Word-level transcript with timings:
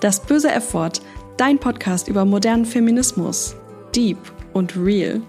Das 0.00 0.18
böse 0.18 0.50
F-Wort, 0.50 1.02
dein 1.36 1.58
Podcast 1.58 2.08
über 2.08 2.24
modernen 2.24 2.64
Feminismus. 2.64 3.54
Deep 3.94 4.16
und 4.54 4.74
real. 4.74 5.20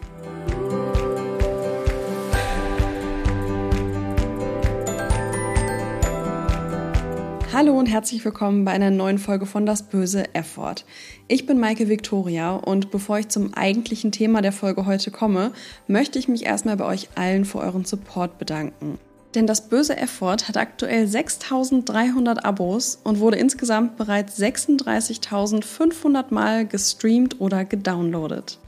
Hallo 7.52 7.78
und 7.78 7.88
herzlich 7.88 8.24
willkommen 8.24 8.64
bei 8.64 8.72
einer 8.72 8.92
neuen 8.92 9.18
Folge 9.18 9.46
von 9.46 9.66
Das 9.66 9.84
böse 9.84 10.34
F-Wort. 10.34 10.86
Ich 11.28 11.46
bin 11.46 11.60
Maike 11.60 11.90
Victoria 11.90 12.56
und 12.56 12.92
bevor 12.92 13.20
ich 13.20 13.28
zum 13.28 13.54
eigentlichen 13.54 14.14
Thema 14.14 14.42
der 14.42 14.54
Folge 14.54 14.86
heute 14.86 15.12
komme, 15.12 15.52
möchte 15.88 16.18
ich 16.18 16.30
mich 16.30 16.46
erstmal 16.46 16.78
bei 16.78 16.86
euch 16.86 17.10
allen 17.16 17.44
für 17.44 17.60
euren 17.60 17.84
Support 17.84 18.38
bedanken. 18.38 19.00
Denn 19.36 19.48
das 19.48 19.70
böse 19.70 19.96
F-Wort 19.96 20.48
hat 20.50 20.58
aktuell 20.58 21.08
6300 21.08 22.44
Abos 22.44 23.00
und 23.04 23.20
wurde 23.20 23.38
insgesamt 23.38 23.96
bereits 23.98 24.38
36.500 24.40 26.26
Mal 26.30 26.66
gestreamt 26.66 27.40
oder 27.40 27.64
gedownloadet. 27.64 28.60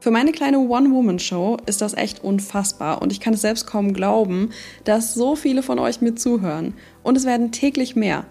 Für 0.00 0.10
meine 0.10 0.32
kleine 0.32 0.60
One-Woman-Show 0.60 1.58
ist 1.66 1.82
das 1.82 1.92
echt 1.92 2.24
unfassbar 2.24 3.02
und 3.02 3.12
ich 3.12 3.20
kann 3.20 3.34
es 3.34 3.42
selbst 3.42 3.66
kaum 3.66 3.92
glauben, 3.92 4.48
dass 4.84 5.12
so 5.12 5.36
viele 5.36 5.62
von 5.62 5.78
euch 5.78 6.00
mir 6.00 6.14
zuhören. 6.14 6.72
Und 7.02 7.18
es 7.18 7.26
werden 7.26 7.52
täglich 7.52 7.96
mehr. 7.96 8.24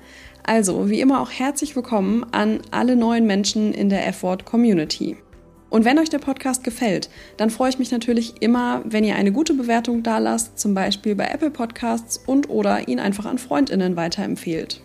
Also, 0.44 0.90
wie 0.90 1.00
immer 1.00 1.22
auch 1.22 1.30
herzlich 1.30 1.76
willkommen 1.76 2.26
an 2.32 2.62
alle 2.72 2.96
neuen 2.96 3.28
Menschen 3.28 3.72
in 3.72 3.90
der 3.90 4.08
F-Wort-Community. 4.08 5.18
Und 5.70 5.86
wenn 5.86 6.00
euch 6.00 6.10
der 6.10 6.20
Podcast 6.20 6.64
gefällt, 6.64 7.10
dann 7.38 7.50
freue 7.50 7.70
ich 7.70 7.80
mich 7.80 7.92
natürlich 7.92 8.42
immer, 8.42 8.82
wenn 8.86 9.04
ihr 9.04 9.16
eine 9.16 9.32
gute 9.32 9.54
Bewertung 9.54 10.04
da 10.04 10.18
lasst, 10.18 10.60
zum 10.60 10.74
Beispiel 10.74 11.16
bei 11.16 11.28
Apple 11.28 11.52
Podcasts 11.52 12.22
und 12.26 12.50
oder 12.50 12.88
ihn 12.88 13.00
einfach 13.00 13.26
an 13.26 13.38
FreundInnen 13.38 13.96
weiterempfehlt. 13.96 14.82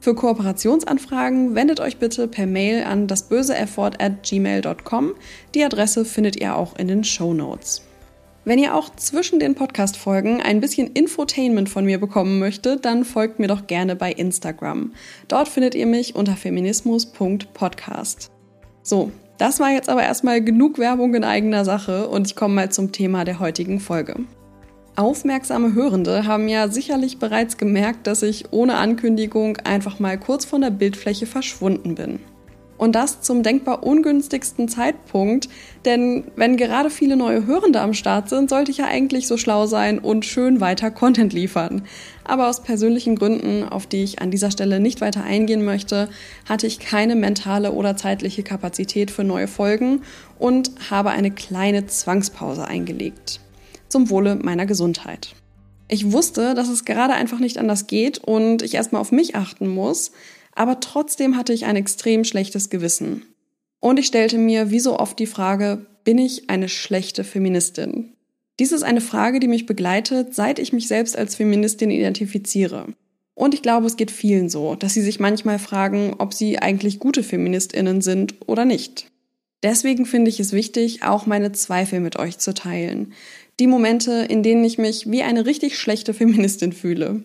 Für 0.00 0.14
Kooperationsanfragen 0.14 1.56
wendet 1.56 1.80
euch 1.80 1.96
bitte 1.96 2.28
per 2.28 2.46
Mail 2.46 2.84
an 2.84 3.08
dasböseeffort 3.08 4.00
at 4.00 4.22
gmail.com. 4.22 5.14
Die 5.54 5.64
Adresse 5.64 6.04
findet 6.04 6.36
ihr 6.36 6.54
auch 6.54 6.78
in 6.78 6.86
den 6.86 7.02
Show 7.02 7.34
Notes. 7.34 7.82
Wenn 8.44 8.60
ihr 8.60 8.74
auch 8.74 8.94
zwischen 8.96 9.40
den 9.40 9.54
Podcast-Folgen 9.54 10.40
ein 10.40 10.60
bisschen 10.60 10.86
Infotainment 10.92 11.68
von 11.68 11.84
mir 11.84 11.98
bekommen 11.98 12.38
möchtet, 12.38 12.84
dann 12.84 13.04
folgt 13.04 13.40
mir 13.40 13.48
doch 13.48 13.66
gerne 13.66 13.96
bei 13.96 14.10
Instagram. 14.12 14.94
Dort 15.26 15.48
findet 15.48 15.74
ihr 15.74 15.86
mich 15.86 16.14
unter 16.14 16.36
feminismus.podcast. 16.36 18.30
So, 18.82 19.12
das 19.38 19.60
war 19.60 19.70
jetzt 19.70 19.88
aber 19.88 20.02
erstmal 20.02 20.42
genug 20.42 20.78
Werbung 20.78 21.14
in 21.14 21.24
eigener 21.24 21.64
Sache 21.64 22.08
und 22.08 22.26
ich 22.26 22.36
komme 22.36 22.54
mal 22.54 22.70
zum 22.70 22.92
Thema 22.92 23.24
der 23.24 23.38
heutigen 23.38 23.80
Folge. 23.80 24.16
Aufmerksame 24.96 25.74
Hörende 25.74 26.26
haben 26.26 26.48
ja 26.48 26.66
sicherlich 26.66 27.20
bereits 27.20 27.56
gemerkt, 27.56 28.08
dass 28.08 28.24
ich 28.24 28.52
ohne 28.52 28.74
Ankündigung 28.74 29.56
einfach 29.58 30.00
mal 30.00 30.18
kurz 30.18 30.44
von 30.44 30.60
der 30.60 30.70
Bildfläche 30.70 31.26
verschwunden 31.26 31.94
bin. 31.94 32.18
Und 32.78 32.94
das 32.94 33.20
zum 33.20 33.42
denkbar 33.42 33.84
ungünstigsten 33.84 34.68
Zeitpunkt, 34.68 35.48
denn 35.84 36.24
wenn 36.36 36.56
gerade 36.56 36.90
viele 36.90 37.16
neue 37.16 37.46
Hörende 37.46 37.80
am 37.80 37.92
Start 37.92 38.28
sind, 38.28 38.50
sollte 38.50 38.70
ich 38.70 38.78
ja 38.78 38.86
eigentlich 38.86 39.26
so 39.26 39.36
schlau 39.36 39.66
sein 39.66 39.98
und 39.98 40.24
schön 40.24 40.60
weiter 40.60 40.90
Content 40.92 41.32
liefern. 41.32 41.82
Aber 42.28 42.48
aus 42.48 42.62
persönlichen 42.62 43.16
Gründen, 43.16 43.64
auf 43.64 43.86
die 43.86 44.04
ich 44.04 44.20
an 44.20 44.30
dieser 44.30 44.50
Stelle 44.50 44.80
nicht 44.80 45.00
weiter 45.00 45.24
eingehen 45.24 45.64
möchte, 45.64 46.10
hatte 46.46 46.66
ich 46.66 46.78
keine 46.78 47.16
mentale 47.16 47.72
oder 47.72 47.96
zeitliche 47.96 48.42
Kapazität 48.42 49.10
für 49.10 49.24
neue 49.24 49.48
Folgen 49.48 50.02
und 50.38 50.70
habe 50.90 51.08
eine 51.08 51.30
kleine 51.30 51.86
Zwangspause 51.86 52.66
eingelegt. 52.66 53.40
Zum 53.88 54.10
Wohle 54.10 54.36
meiner 54.36 54.66
Gesundheit. 54.66 55.34
Ich 55.88 56.12
wusste, 56.12 56.52
dass 56.54 56.68
es 56.68 56.84
gerade 56.84 57.14
einfach 57.14 57.38
nicht 57.38 57.56
anders 57.56 57.86
geht 57.86 58.18
und 58.18 58.60
ich 58.60 58.74
erstmal 58.74 59.00
auf 59.00 59.10
mich 59.10 59.34
achten 59.34 59.66
muss, 59.66 60.12
aber 60.54 60.80
trotzdem 60.80 61.34
hatte 61.34 61.54
ich 61.54 61.64
ein 61.64 61.76
extrem 61.76 62.24
schlechtes 62.24 62.68
Gewissen. 62.68 63.22
Und 63.80 63.98
ich 63.98 64.06
stellte 64.06 64.36
mir 64.36 64.70
wie 64.70 64.80
so 64.80 64.98
oft 64.98 65.18
die 65.18 65.26
Frage, 65.26 65.86
bin 66.04 66.18
ich 66.18 66.50
eine 66.50 66.68
schlechte 66.68 67.24
Feministin? 67.24 68.17
Dies 68.58 68.72
ist 68.72 68.82
eine 68.82 69.00
Frage, 69.00 69.40
die 69.40 69.48
mich 69.48 69.66
begleitet, 69.66 70.34
seit 70.34 70.58
ich 70.58 70.72
mich 70.72 70.88
selbst 70.88 71.16
als 71.16 71.36
Feministin 71.36 71.90
identifiziere. 71.90 72.86
Und 73.34 73.54
ich 73.54 73.62
glaube, 73.62 73.86
es 73.86 73.96
geht 73.96 74.10
vielen 74.10 74.48
so, 74.48 74.74
dass 74.74 74.94
sie 74.94 75.02
sich 75.02 75.20
manchmal 75.20 75.60
fragen, 75.60 76.14
ob 76.18 76.34
sie 76.34 76.58
eigentlich 76.58 76.98
gute 76.98 77.22
Feministinnen 77.22 78.00
sind 78.00 78.34
oder 78.46 78.64
nicht. 78.64 79.06
Deswegen 79.62 80.06
finde 80.06 80.28
ich 80.28 80.40
es 80.40 80.52
wichtig, 80.52 81.04
auch 81.04 81.26
meine 81.26 81.52
Zweifel 81.52 82.00
mit 82.00 82.16
euch 82.16 82.38
zu 82.38 82.52
teilen. 82.52 83.12
Die 83.60 83.66
Momente, 83.66 84.26
in 84.28 84.42
denen 84.42 84.64
ich 84.64 84.78
mich 84.78 85.10
wie 85.10 85.22
eine 85.22 85.46
richtig 85.46 85.78
schlechte 85.78 86.14
Feministin 86.14 86.72
fühle. 86.72 87.22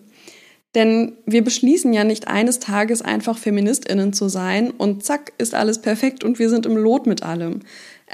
Denn 0.74 1.12
wir 1.24 1.44
beschließen 1.44 1.92
ja 1.92 2.02
nicht 2.02 2.26
eines 2.26 2.58
Tages 2.58 3.02
einfach 3.02 3.38
Feministinnen 3.38 4.12
zu 4.12 4.28
sein 4.28 4.72
und 4.72 5.04
zack 5.04 5.32
ist 5.38 5.54
alles 5.54 5.80
perfekt 5.80 6.24
und 6.24 6.40
wir 6.40 6.48
sind 6.48 6.66
im 6.66 6.76
Lot 6.76 7.06
mit 7.06 7.22
allem. 7.22 7.60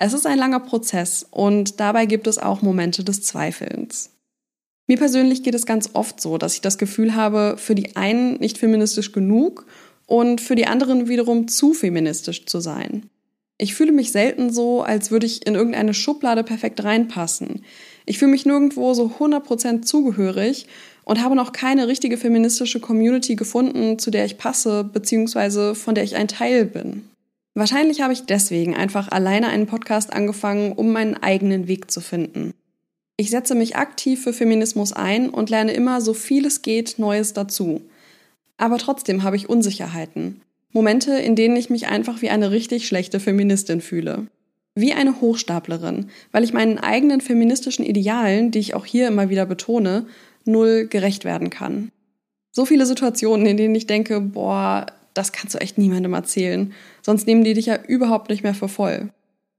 Es 0.02 0.14
ist 0.14 0.26
ein 0.26 0.38
langer 0.38 0.60
Prozess 0.60 1.26
und 1.30 1.78
dabei 1.78 2.06
gibt 2.06 2.26
es 2.26 2.38
auch 2.38 2.62
Momente 2.62 3.04
des 3.04 3.22
Zweifelns. 3.22 4.08
Mir 4.86 4.96
persönlich 4.96 5.42
geht 5.42 5.54
es 5.54 5.66
ganz 5.66 5.90
oft 5.92 6.22
so, 6.22 6.38
dass 6.38 6.54
ich 6.54 6.62
das 6.62 6.78
Gefühl 6.78 7.14
habe, 7.14 7.56
für 7.58 7.74
die 7.74 7.96
einen 7.96 8.38
nicht 8.38 8.56
feministisch 8.56 9.12
genug 9.12 9.66
und 10.06 10.40
für 10.40 10.54
die 10.54 10.66
anderen 10.66 11.06
wiederum 11.08 11.48
zu 11.48 11.74
feministisch 11.74 12.46
zu 12.46 12.60
sein. 12.60 13.10
Ich 13.58 13.74
fühle 13.74 13.92
mich 13.92 14.10
selten 14.10 14.50
so, 14.50 14.80
als 14.80 15.10
würde 15.10 15.26
ich 15.26 15.46
in 15.46 15.54
irgendeine 15.54 15.92
Schublade 15.92 16.44
perfekt 16.44 16.82
reinpassen. 16.82 17.62
Ich 18.06 18.18
fühle 18.18 18.30
mich 18.30 18.46
nirgendwo 18.46 18.94
so 18.94 19.12
100% 19.20 19.82
zugehörig 19.82 20.66
und 21.04 21.22
habe 21.22 21.36
noch 21.36 21.52
keine 21.52 21.88
richtige 21.88 22.16
feministische 22.16 22.80
Community 22.80 23.36
gefunden, 23.36 23.98
zu 23.98 24.10
der 24.10 24.24
ich 24.24 24.38
passe, 24.38 24.82
beziehungsweise 24.82 25.74
von 25.74 25.94
der 25.94 26.04
ich 26.04 26.16
ein 26.16 26.26
Teil 26.26 26.64
bin. 26.64 27.09
Wahrscheinlich 27.54 28.00
habe 28.00 28.12
ich 28.12 28.26
deswegen 28.26 28.76
einfach 28.76 29.10
alleine 29.10 29.48
einen 29.48 29.66
Podcast 29.66 30.12
angefangen, 30.12 30.72
um 30.72 30.92
meinen 30.92 31.16
eigenen 31.16 31.66
Weg 31.68 31.90
zu 31.90 32.00
finden. 32.00 32.54
Ich 33.16 33.30
setze 33.30 33.54
mich 33.54 33.76
aktiv 33.76 34.22
für 34.22 34.32
Feminismus 34.32 34.92
ein 34.92 35.28
und 35.28 35.50
lerne 35.50 35.72
immer 35.72 36.00
so 36.00 36.14
viel 36.14 36.46
es 36.46 36.62
geht 36.62 36.98
Neues 36.98 37.32
dazu. 37.32 37.82
Aber 38.56 38.78
trotzdem 38.78 39.22
habe 39.22 39.36
ich 39.36 39.48
Unsicherheiten. 39.48 40.40
Momente, 40.72 41.12
in 41.12 41.34
denen 41.34 41.56
ich 41.56 41.68
mich 41.68 41.88
einfach 41.88 42.22
wie 42.22 42.30
eine 42.30 42.50
richtig 42.50 42.86
schlechte 42.86 43.20
Feministin 43.20 43.80
fühle. 43.80 44.28
Wie 44.74 44.92
eine 44.92 45.20
Hochstaplerin, 45.20 46.08
weil 46.30 46.44
ich 46.44 46.52
meinen 46.52 46.78
eigenen 46.78 47.20
feministischen 47.20 47.84
Idealen, 47.84 48.52
die 48.52 48.60
ich 48.60 48.74
auch 48.74 48.86
hier 48.86 49.08
immer 49.08 49.28
wieder 49.28 49.44
betone, 49.44 50.06
null 50.44 50.86
gerecht 50.86 51.24
werden 51.24 51.50
kann. 51.50 51.90
So 52.52 52.64
viele 52.64 52.86
Situationen, 52.86 53.46
in 53.46 53.56
denen 53.56 53.74
ich 53.74 53.86
denke, 53.86 54.20
boah, 54.20 54.86
das 55.14 55.32
kannst 55.32 55.54
du 55.54 55.58
echt 55.58 55.78
niemandem 55.78 56.14
erzählen, 56.14 56.72
sonst 57.02 57.26
nehmen 57.26 57.44
die 57.44 57.54
dich 57.54 57.66
ja 57.66 57.78
überhaupt 57.86 58.30
nicht 58.30 58.42
mehr 58.42 58.54
für 58.54 58.68
voll. 58.68 59.10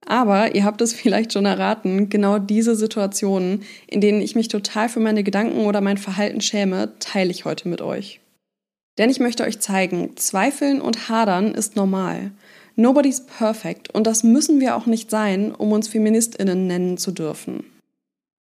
Aber 0.06 0.56
ihr 0.56 0.66
habt 0.66 0.81
es 0.81 0.94
vielleicht 1.01 1.34
schon 1.34 1.45
erraten, 1.45 2.09
genau 2.09 2.39
diese 2.39 2.75
Situationen, 2.75 3.63
in 3.88 4.01
denen 4.01 4.22
ich 4.22 4.35
mich 4.35 4.47
total 4.47 4.90
für 4.90 5.00
meine 5.00 5.23
Gedanken 5.23 5.66
oder 5.66 5.81
mein 5.81 5.97
Verhalten 5.97 6.41
schäme, 6.41 6.94
teile 7.00 7.31
ich 7.31 7.45
heute 7.45 7.67
mit 7.67 7.81
euch. 7.81 8.19
Denn 8.97 9.09
ich 9.09 9.19
möchte 9.19 9.44
euch 9.44 9.59
zeigen, 9.59 10.17
Zweifeln 10.17 10.81
und 10.81 11.09
Hadern 11.09 11.53
ist 11.53 11.75
normal. 11.75 12.31
Nobody's 12.75 13.25
perfect 13.25 13.90
und 13.90 14.07
das 14.07 14.23
müssen 14.23 14.59
wir 14.59 14.75
auch 14.75 14.85
nicht 14.85 15.09
sein, 15.09 15.53
um 15.53 15.72
uns 15.72 15.88
Feministinnen 15.88 16.67
nennen 16.67 16.97
zu 16.97 17.11
dürfen. 17.11 17.63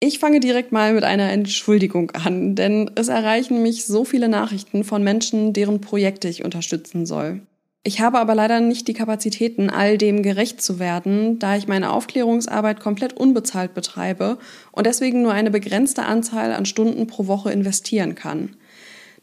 Ich 0.07 0.19
fange 0.19 0.39
direkt 0.39 0.71
mal 0.71 0.93
mit 0.93 1.03
einer 1.03 1.33
Entschuldigung 1.33 2.11
an, 2.11 2.55
denn 2.55 2.91
es 2.95 3.09
erreichen 3.09 3.63
mich 3.63 3.87
so 3.87 4.05
viele 4.05 4.29
Nachrichten 4.29 4.85
von 4.85 5.03
Menschen, 5.03 5.55
deren 5.55 5.81
Projekte 5.81 6.29
ich 6.29 6.45
unterstützen 6.45 7.07
soll. 7.07 7.41
Ich 7.85 8.01
habe 8.01 8.19
aber 8.19 8.35
leider 8.35 8.61
nicht 8.61 8.87
die 8.87 8.93
Kapazitäten, 8.93 9.71
all 9.71 9.97
dem 9.97 10.23
gerecht 10.23 10.61
zu 10.61 10.79
werden, 10.79 11.39
da 11.39 11.57
ich 11.57 11.69
meine 11.69 11.91
Aufklärungsarbeit 11.91 12.81
komplett 12.81 13.15
unbezahlt 13.15 13.73
betreibe 13.73 14.37
und 14.73 14.87
deswegen 14.87 15.23
nur 15.23 15.33
eine 15.33 15.51
begrenzte 15.51 16.03
Anzahl 16.03 16.53
an 16.53 16.67
Stunden 16.67 17.07
pro 17.07 17.27
Woche 17.27 17.51
investieren 17.51 18.15
kann. 18.15 18.57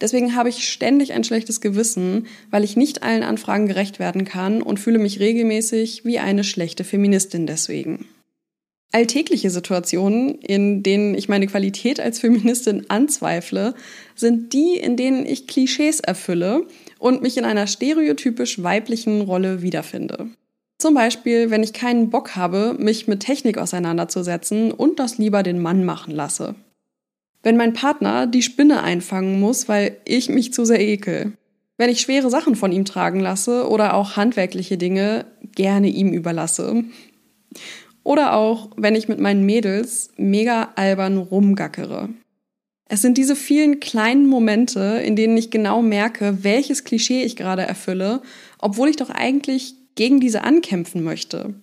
Deswegen 0.01 0.35
habe 0.35 0.49
ich 0.49 0.67
ständig 0.67 1.13
ein 1.13 1.23
schlechtes 1.23 1.61
Gewissen, 1.61 2.25
weil 2.49 2.63
ich 2.63 2.75
nicht 2.75 3.03
allen 3.03 3.21
Anfragen 3.21 3.67
gerecht 3.67 3.99
werden 3.99 4.25
kann 4.25 4.63
und 4.63 4.79
fühle 4.79 4.97
mich 4.97 5.19
regelmäßig 5.19 6.05
wie 6.05 6.17
eine 6.17 6.43
schlechte 6.43 6.83
Feministin 6.83 7.45
deswegen. 7.45 8.07
Alltägliche 8.93 9.49
Situationen, 9.49 10.35
in 10.35 10.83
denen 10.83 11.15
ich 11.15 11.29
meine 11.29 11.47
Qualität 11.47 11.99
als 11.99 12.19
Feministin 12.19 12.85
anzweifle, 12.89 13.73
sind 14.15 14.51
die, 14.51 14.75
in 14.75 14.97
denen 14.97 15.25
ich 15.25 15.47
Klischees 15.47 16.01
erfülle 16.01 16.67
und 16.99 17.21
mich 17.21 17.37
in 17.37 17.45
einer 17.45 17.67
stereotypisch 17.67 18.61
weiblichen 18.61 19.21
Rolle 19.21 19.61
wiederfinde. 19.61 20.29
Zum 20.77 20.93
Beispiel, 20.93 21.51
wenn 21.51 21.63
ich 21.63 21.73
keinen 21.73 22.09
Bock 22.09 22.35
habe, 22.35 22.75
mich 22.77 23.07
mit 23.07 23.21
Technik 23.21 23.57
auseinanderzusetzen 23.59 24.71
und 24.71 24.99
das 24.99 25.19
lieber 25.19 25.43
den 25.43 25.61
Mann 25.61 25.85
machen 25.85 26.13
lasse. 26.13 26.55
Wenn 27.43 27.55
mein 27.55 27.73
Partner 27.73 28.27
die 28.27 28.41
Spinne 28.41 28.83
einfangen 28.83 29.39
muss, 29.39 29.69
weil 29.69 29.97
ich 30.05 30.27
mich 30.27 30.53
zu 30.53 30.65
sehr 30.65 30.81
ekel. 30.81 31.33
Wenn 31.77 31.89
ich 31.89 32.01
schwere 32.01 32.29
Sachen 32.29 32.55
von 32.55 32.71
ihm 32.71 32.85
tragen 32.85 33.19
lasse 33.19 33.69
oder 33.69 33.93
auch 33.93 34.15
handwerkliche 34.15 34.77
Dinge 34.77 35.25
gerne 35.55 35.87
ihm 35.87 36.13
überlasse. 36.13 36.83
Oder 38.03 38.33
auch, 38.33 38.69
wenn 38.77 38.95
ich 38.95 39.07
mit 39.07 39.19
meinen 39.19 39.45
Mädels 39.45 40.09
mega 40.17 40.71
albern 40.75 41.17
rumgackere. 41.17 42.09
Es 42.89 43.01
sind 43.01 43.17
diese 43.17 43.35
vielen 43.35 43.79
kleinen 43.79 44.27
Momente, 44.27 45.01
in 45.05 45.15
denen 45.15 45.37
ich 45.37 45.49
genau 45.49 45.81
merke, 45.81 46.43
welches 46.43 46.83
Klischee 46.83 47.23
ich 47.23 47.35
gerade 47.35 47.61
erfülle, 47.61 48.21
obwohl 48.59 48.89
ich 48.89 48.97
doch 48.97 49.09
eigentlich 49.09 49.75
gegen 49.95 50.19
diese 50.19 50.43
ankämpfen 50.43 51.03
möchte. 51.03 51.53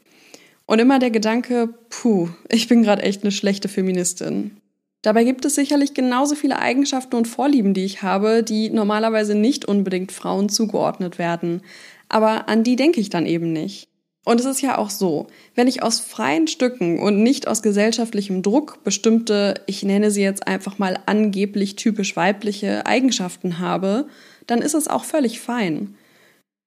Und 0.64 0.78
immer 0.78 0.98
der 0.98 1.10
Gedanke, 1.10 1.74
puh, 1.90 2.28
ich 2.50 2.68
bin 2.68 2.82
gerade 2.82 3.02
echt 3.02 3.22
eine 3.22 3.32
schlechte 3.32 3.68
Feministin. 3.68 4.58
Dabei 5.02 5.24
gibt 5.24 5.44
es 5.44 5.54
sicherlich 5.54 5.94
genauso 5.94 6.34
viele 6.34 6.58
Eigenschaften 6.58 7.16
und 7.16 7.28
Vorlieben, 7.28 7.72
die 7.72 7.84
ich 7.84 8.02
habe, 8.02 8.42
die 8.42 8.70
normalerweise 8.70 9.34
nicht 9.34 9.64
unbedingt 9.64 10.12
Frauen 10.12 10.48
zugeordnet 10.48 11.18
werden. 11.18 11.62
Aber 12.08 12.48
an 12.48 12.64
die 12.64 12.76
denke 12.76 13.00
ich 13.00 13.10
dann 13.10 13.26
eben 13.26 13.52
nicht. 13.52 13.87
Und 14.28 14.40
es 14.40 14.44
ist 14.44 14.60
ja 14.60 14.76
auch 14.76 14.90
so, 14.90 15.26
wenn 15.54 15.68
ich 15.68 15.82
aus 15.82 16.00
freien 16.00 16.48
Stücken 16.48 16.98
und 16.98 17.22
nicht 17.22 17.48
aus 17.48 17.62
gesellschaftlichem 17.62 18.42
Druck 18.42 18.84
bestimmte, 18.84 19.54
ich 19.64 19.82
nenne 19.82 20.10
sie 20.10 20.20
jetzt 20.20 20.46
einfach 20.46 20.78
mal 20.78 20.98
angeblich 21.06 21.76
typisch 21.76 22.14
weibliche 22.14 22.84
Eigenschaften 22.84 23.58
habe, 23.58 24.06
dann 24.46 24.60
ist 24.60 24.74
es 24.74 24.86
auch 24.86 25.04
völlig 25.04 25.40
fein. 25.40 25.94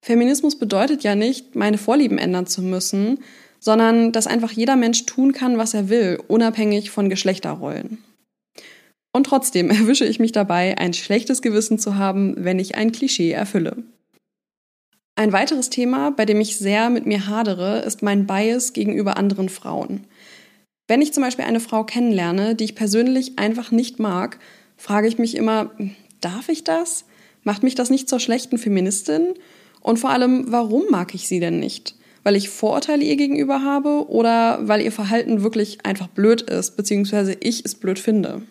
Feminismus 0.03 0.57
bedeutet 0.57 1.03
ja 1.03 1.13
nicht, 1.13 1.55
meine 1.55 1.77
Vorlieben 1.77 2.17
ändern 2.17 2.47
zu 2.47 2.63
müssen, 2.63 3.19
sondern 3.59 4.11
dass 4.11 4.25
einfach 4.25 4.53
jeder 4.53 4.75
Mensch 4.75 5.05
tun 5.05 5.31
kann, 5.31 5.59
was 5.59 5.75
er 5.75 5.87
will, 5.87 6.19
unabhängig 6.27 6.89
von 6.89 7.11
Geschlechterrollen. 7.11 7.99
Und 9.13 9.27
trotzdem 9.27 9.69
erwische 9.69 10.05
ich 10.05 10.19
mich 10.19 10.31
dabei, 10.31 10.79
ein 10.79 10.95
schlechtes 10.95 11.43
Gewissen 11.43 11.77
zu 11.77 11.95
haben, 11.95 12.33
wenn 12.39 12.57
ich 12.57 12.73
ein 12.73 12.91
Klischee 12.91 13.29
erfülle. 13.29 13.83
Ein 15.15 15.33
weiteres 15.33 15.69
Thema, 15.69 16.11
bei 16.11 16.25
dem 16.25 16.41
ich 16.41 16.57
sehr 16.57 16.89
mit 16.89 17.05
mir 17.05 17.27
hadere, 17.27 17.79
ist 17.79 18.01
mein 18.01 18.25
Bias 18.25 18.73
gegenüber 18.73 19.17
anderen 19.17 19.49
Frauen. 19.49 20.05
Wenn 20.87 21.01
ich 21.01 21.13
zum 21.13 21.23
Beispiel 21.23 21.45
eine 21.45 21.59
Frau 21.59 21.83
kennenlerne, 21.83 22.55
die 22.55 22.65
ich 22.65 22.75
persönlich 22.75 23.37
einfach 23.37 23.71
nicht 23.71 23.99
mag, 23.99 24.39
frage 24.77 25.07
ich 25.07 25.17
mich 25.17 25.35
immer, 25.35 25.71
darf 26.21 26.49
ich 26.49 26.63
das? 26.63 27.05
Macht 27.43 27.63
mich 27.63 27.75
das 27.75 27.89
nicht 27.89 28.09
zur 28.09 28.19
schlechten 28.19 28.57
Feministin? 28.57 29.33
Und 29.81 29.99
vor 29.99 30.11
allem, 30.11 30.51
warum 30.51 30.83
mag 30.89 31.13
ich 31.15 31.27
sie 31.27 31.39
denn 31.39 31.59
nicht? 31.59 31.95
Weil 32.23 32.35
ich 32.35 32.49
Vorurteile 32.49 33.03
ihr 33.03 33.15
gegenüber 33.15 33.63
habe 33.63 34.09
oder 34.09 34.59
weil 34.67 34.81
ihr 34.81 34.91
Verhalten 34.91 35.43
wirklich 35.43 35.85
einfach 35.85 36.07
blöd 36.07 36.41
ist, 36.41 36.77
beziehungsweise 36.77 37.35
ich 37.39 37.65
es 37.65 37.75
blöd 37.75 37.97
finde? 37.97 38.43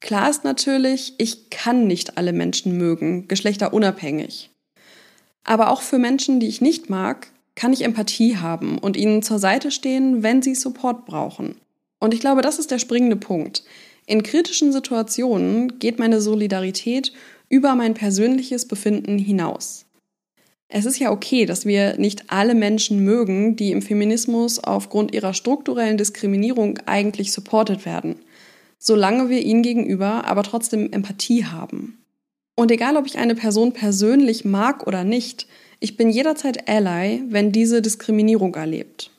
Klar 0.00 0.28
ist 0.28 0.44
natürlich, 0.44 1.14
ich 1.18 1.50
kann 1.50 1.86
nicht 1.86 2.16
alle 2.18 2.32
Menschen 2.32 2.76
mögen, 2.76 3.28
geschlechterunabhängig. 3.28 4.50
Aber 5.44 5.70
auch 5.70 5.82
für 5.82 5.98
Menschen, 5.98 6.40
die 6.40 6.48
ich 6.48 6.60
nicht 6.60 6.90
mag, 6.90 7.28
kann 7.54 7.72
ich 7.72 7.82
Empathie 7.82 8.36
haben 8.36 8.78
und 8.78 8.96
ihnen 8.96 9.22
zur 9.22 9.38
Seite 9.38 9.70
stehen, 9.70 10.22
wenn 10.22 10.42
sie 10.42 10.54
Support 10.54 11.06
brauchen. 11.06 11.56
Und 11.98 12.14
ich 12.14 12.20
glaube, 12.20 12.42
das 12.42 12.58
ist 12.58 12.70
der 12.70 12.78
springende 12.78 13.16
Punkt. 13.16 13.64
In 14.06 14.22
kritischen 14.22 14.72
Situationen 14.72 15.78
geht 15.78 15.98
meine 15.98 16.20
Solidarität 16.20 17.12
über 17.48 17.74
mein 17.74 17.94
persönliches 17.94 18.66
Befinden 18.66 19.18
hinaus. 19.18 19.86
Es 20.68 20.86
ist 20.86 20.98
ja 20.98 21.10
okay, 21.10 21.46
dass 21.46 21.66
wir 21.66 21.98
nicht 21.98 22.30
alle 22.30 22.54
Menschen 22.54 23.04
mögen, 23.04 23.56
die 23.56 23.72
im 23.72 23.82
Feminismus 23.82 24.62
aufgrund 24.62 25.12
ihrer 25.12 25.34
strukturellen 25.34 25.96
Diskriminierung 25.96 26.78
eigentlich 26.86 27.32
supported 27.32 27.84
werden, 27.84 28.16
solange 28.78 29.28
wir 29.28 29.42
ihnen 29.42 29.62
gegenüber 29.62 30.24
aber 30.24 30.44
trotzdem 30.44 30.92
Empathie 30.92 31.44
haben. 31.44 31.99
Und 32.60 32.70
egal, 32.70 32.98
ob 32.98 33.06
ich 33.06 33.16
eine 33.16 33.34
Person 33.34 33.72
persönlich 33.72 34.44
mag 34.44 34.86
oder 34.86 35.02
nicht, 35.02 35.46
ich 35.78 35.96
bin 35.96 36.10
jederzeit 36.10 36.68
Ally, 36.68 37.22
wenn 37.30 37.52
diese 37.52 37.80
Diskriminierung 37.80 38.54
erlebt. 38.54 39.10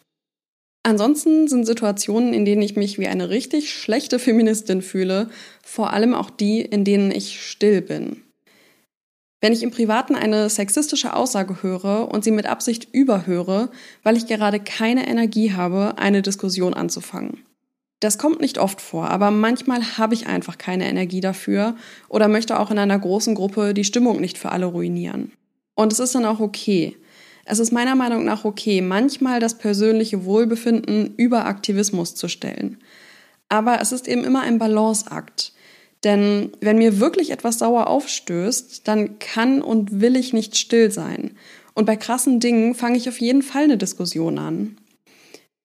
Ansonsten 0.84 1.48
sind 1.48 1.66
Situationen, 1.66 2.36
in 2.36 2.46
denen 2.46 2.62
ich 2.62 2.76
mich 2.76 3.00
wie 3.00 3.08
eine 3.08 3.32
richtig 3.32 3.74
schlechte 3.74 4.20
Feministin 4.20 4.84
fühle, 4.84 5.32
vor 5.64 5.92
allem 5.92 6.14
auch 6.14 6.30
die, 6.30 6.62
in 6.62 6.86
denen 6.86 7.10
ich 7.10 7.42
still 7.42 7.82
bin. 7.82 8.22
Wenn 9.42 9.54
ich 9.54 9.64
im 9.64 9.72
Privaten 9.72 10.14
eine 10.14 10.48
sexistische 10.48 11.16
Aussage 11.16 11.64
höre 11.64 12.10
und 12.12 12.24
sie 12.24 12.30
mit 12.30 12.46
Absicht 12.46 12.90
überhöre, 12.94 13.72
weil 14.04 14.18
ich 14.18 14.28
gerade 14.28 14.60
keine 14.60 15.08
Energie 15.08 15.54
habe, 15.54 15.98
eine 15.98 16.22
Diskussion 16.22 16.76
anzufangen. 16.76 17.44
Das 18.02 18.18
kommt 18.18 18.42
nicht 18.42 18.58
oft 18.58 18.82
vor, 18.82 19.12
aber 19.12 19.30
manchmal 19.30 19.98
habe 20.00 20.16
ich 20.16 20.26
einfach 20.26 20.58
keine 20.58 20.90
Energie 20.90 21.22
dafür 21.22 21.76
oder 22.10 22.28
möchte 22.28 22.60
auch 22.60 22.72
in 22.72 22.80
einer 22.80 22.98
großen 22.98 23.36
Gruppe 23.36 23.76
die 23.76 23.84
Stimmung 23.84 24.20
nicht 24.20 24.40
für 24.40 24.52
alle 24.52 24.66
ruinieren. 24.66 25.32
Und 25.76 25.94
es 25.94 26.00
ist 26.00 26.16
dann 26.16 26.26
auch 26.26 26.40
okay. 26.40 26.98
Es 27.46 27.60
ist 27.60 27.72
meiner 27.72 27.94
Meinung 27.94 28.26
nach 28.26 28.44
okay, 28.44 28.82
manchmal 28.82 29.40
das 29.40 29.60
persönliche 29.60 30.26
Wohlbefinden 30.26 31.14
über 31.16 31.46
Aktivismus 31.46 32.16
zu 32.16 32.28
stellen. 32.28 32.80
Aber 33.50 33.82
es 33.82 33.92
ist 33.92 34.08
eben 34.08 34.24
immer 34.24 34.42
ein 34.42 34.58
Balanceakt. 34.58 35.54
Denn 36.04 36.54
wenn 36.60 36.80
mir 36.80 37.00
wirklich 37.00 37.30
etwas 37.30 37.60
sauer 37.60 37.86
aufstößt, 37.86 38.88
dann 38.88 39.20
kann 39.20 39.62
und 39.62 40.02
will 40.02 40.16
ich 40.16 40.34
nicht 40.34 40.58
still 40.58 40.90
sein. 40.90 41.38
Und 41.76 41.86
bei 41.86 41.98
krassen 41.98 42.40
Dingen 42.40 42.74
fange 42.74 42.98
ich 42.98 43.08
auf 43.08 43.22
jeden 43.22 43.44
Fall 43.44 43.66
eine 43.66 43.78
Diskussion 43.78 44.40
an. 44.40 44.78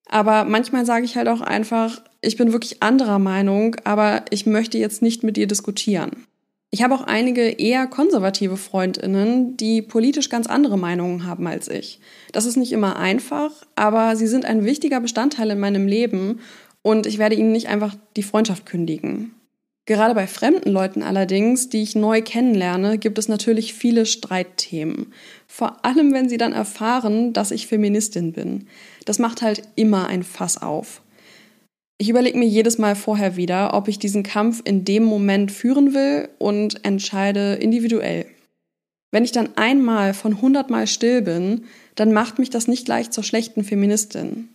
Aber 0.07 0.45
manchmal 0.45 0.87
sage 0.87 1.05
ich 1.05 1.17
halt 1.17 1.29
auch 1.29 1.41
einfach, 1.41 2.03
ich 2.27 2.37
bin 2.37 2.53
wirklich 2.53 2.83
anderer 2.83 3.19
Meinung, 3.19 3.77
aber 3.85 4.25
ich 4.31 4.47
möchte 4.47 4.79
jetzt 4.79 5.03
nicht 5.03 5.23
mit 5.23 5.37
dir 5.37 5.47
diskutieren. 5.47 6.27
Ich 6.71 6.83
habe 6.83 6.95
auch 6.95 7.05
einige 7.05 7.49
eher 7.49 7.87
konservative 7.87 8.57
Freundinnen, 8.57 9.57
die 9.57 9.81
politisch 9.81 10.29
ganz 10.29 10.49
andere 10.49 10.77
Meinungen 10.77 11.25
haben 11.25 11.47
als 11.47 11.69
ich. 11.69 12.01
Das 12.33 12.45
ist 12.45 12.57
nicht 12.57 12.73
immer 12.73 12.97
einfach, 12.97 13.53
aber 13.77 14.17
sie 14.17 14.27
sind 14.27 14.45
ein 14.45 14.65
wichtiger 14.65 15.01
Bestandteil 15.01 15.51
in 15.51 15.61
meinem 15.61 15.87
Leben 15.87 16.41
und 16.83 17.07
ich 17.07 17.19
werde 17.19 17.37
ihnen 17.37 17.53
nicht 17.53 17.69
einfach 17.69 17.95
die 18.17 18.25
Freundschaft 18.25 18.67
kündigen. 18.67 19.33
Gerade 19.87 20.15
bei 20.15 20.27
fremden 20.27 20.73
Leuten 20.73 21.05
allerdings, 21.05 21.69
die 21.69 21.83
ich 21.83 21.95
neu 21.95 22.21
kennenlerne, 22.21 22.99
gibt 22.99 23.19
es 23.19 23.29
natürlich 23.29 23.73
viele 23.73 24.05
Streitthemen. 24.05 25.13
Vor 25.47 25.85
allem, 25.85 26.13
wenn 26.13 26.29
sie 26.29 26.39
dann 26.39 26.53
erfahren, 26.53 27.33
dass 27.33 27.53
ich 27.53 27.69
Feministin 27.69 28.33
bin. 28.33 28.67
Das 29.05 29.21
macht 29.21 29.43
halt 29.43 29.63
immer 29.77 30.09
ein 30.09 30.25
Fass 30.25 30.61
auf. 30.61 31.03
Ich 31.99 32.11
überlege 32.11 32.39
mir 32.39 32.47
jedes 32.47 32.77
Mal 32.77 32.95
vorher 32.95 33.37
wieder, 33.37 33.73
ob 33.73 33.89
ich 33.89 33.99
diesen 33.99 34.23
Kampf 34.23 34.61
in 34.65 34.85
dem 34.85 35.05
Moment 35.05 35.51
führen 35.51 35.95
will 35.95 36.29
und 36.39 36.85
entscheide 36.85 37.55
individuell. 37.55 38.27
Wenn 39.11 39.25
ich 39.25 39.33
dann 39.33 39.57
einmal 39.57 40.13
von 40.13 40.43
hundertmal 40.43 40.87
still 40.87 41.23
bin, 41.23 41.65
dann 41.95 42.13
macht 42.13 42.39
mich 42.39 42.51
das 42.51 42.69
nicht 42.69 42.85
gleich 42.85 43.11
zur 43.11 43.25
schlechten 43.25 43.65
Feministin. 43.65 44.51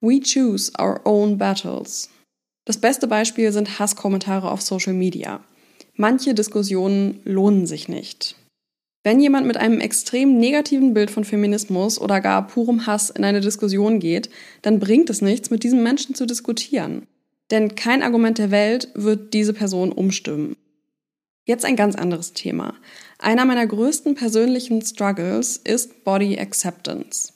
We 0.00 0.20
choose 0.20 0.72
our 0.80 1.00
own 1.04 1.38
battles. 1.38 2.10
Das 2.64 2.78
beste 2.78 3.06
Beispiel 3.06 3.52
sind 3.52 3.78
Hasskommentare 3.78 4.50
auf 4.50 4.60
Social 4.60 4.94
Media. 4.94 5.44
Manche 5.94 6.34
Diskussionen 6.34 7.20
lohnen 7.24 7.66
sich 7.66 7.88
nicht. 7.88 8.34
Wenn 9.04 9.20
jemand 9.20 9.46
mit 9.46 9.56
einem 9.56 9.80
extrem 9.80 10.38
negativen 10.38 10.94
Bild 10.94 11.10
von 11.10 11.24
Feminismus 11.24 12.00
oder 12.00 12.20
gar 12.20 12.46
purem 12.46 12.86
Hass 12.86 13.10
in 13.10 13.24
eine 13.24 13.40
Diskussion 13.40 13.98
geht, 13.98 14.30
dann 14.62 14.78
bringt 14.78 15.10
es 15.10 15.22
nichts, 15.22 15.50
mit 15.50 15.64
diesem 15.64 15.82
Menschen 15.82 16.14
zu 16.14 16.24
diskutieren. 16.24 17.08
Denn 17.50 17.74
kein 17.74 18.02
Argument 18.02 18.38
der 18.38 18.52
Welt 18.52 18.88
wird 18.94 19.34
diese 19.34 19.52
Person 19.52 19.90
umstimmen. 19.90 20.56
Jetzt 21.44 21.64
ein 21.64 21.74
ganz 21.74 21.96
anderes 21.96 22.32
Thema. 22.32 22.74
Einer 23.18 23.44
meiner 23.44 23.66
größten 23.66 24.14
persönlichen 24.14 24.80
Struggles 24.82 25.56
ist 25.56 26.04
Body 26.04 26.38
Acceptance. 26.38 27.32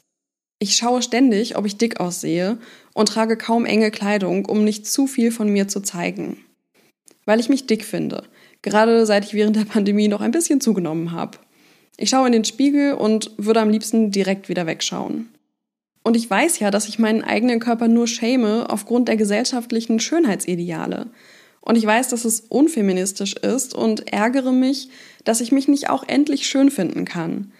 Ich 0.60 0.76
schaue 0.76 1.02
ständig, 1.02 1.58
ob 1.58 1.66
ich 1.66 1.76
dick 1.76 1.98
aussehe 1.98 2.58
und 2.94 3.08
trage 3.08 3.36
kaum 3.36 3.66
enge 3.66 3.90
Kleidung, 3.90 4.46
um 4.46 4.62
nicht 4.62 4.86
zu 4.86 5.08
viel 5.08 5.32
von 5.32 5.48
mir 5.48 5.66
zu 5.66 5.80
zeigen. 5.80 6.38
Weil 7.24 7.40
ich 7.40 7.48
mich 7.48 7.66
dick 7.66 7.84
finde, 7.84 8.22
gerade 8.62 9.04
seit 9.04 9.24
ich 9.24 9.34
während 9.34 9.56
der 9.56 9.64
Pandemie 9.64 10.06
noch 10.06 10.20
ein 10.20 10.30
bisschen 10.30 10.60
zugenommen 10.60 11.10
habe. 11.10 11.38
Ich 11.96 12.10
schaue 12.10 12.26
in 12.26 12.32
den 12.32 12.44
Spiegel 12.44 12.94
und 12.94 13.30
würde 13.36 13.60
am 13.60 13.70
liebsten 13.70 14.10
direkt 14.10 14.48
wieder 14.48 14.66
wegschauen. 14.66 15.28
Und 16.02 16.16
ich 16.16 16.30
weiß 16.30 16.60
ja, 16.60 16.70
dass 16.70 16.88
ich 16.88 16.98
meinen 16.98 17.24
eigenen 17.24 17.58
Körper 17.58 17.88
nur 17.88 18.06
schäme 18.06 18.70
aufgrund 18.70 19.08
der 19.08 19.16
gesellschaftlichen 19.16 19.98
Schönheitsideale. 19.98 21.06
Und 21.60 21.76
ich 21.76 21.84
weiß, 21.84 22.08
dass 22.08 22.24
es 22.24 22.40
unfeministisch 22.40 23.34
ist 23.34 23.74
und 23.74 24.12
ärgere 24.12 24.52
mich, 24.52 24.88
dass 25.24 25.40
ich 25.40 25.50
mich 25.50 25.66
nicht 25.66 25.90
auch 25.90 26.04
endlich 26.06 26.46
schön 26.46 26.70
finden 26.70 27.04
kann. 27.04 27.52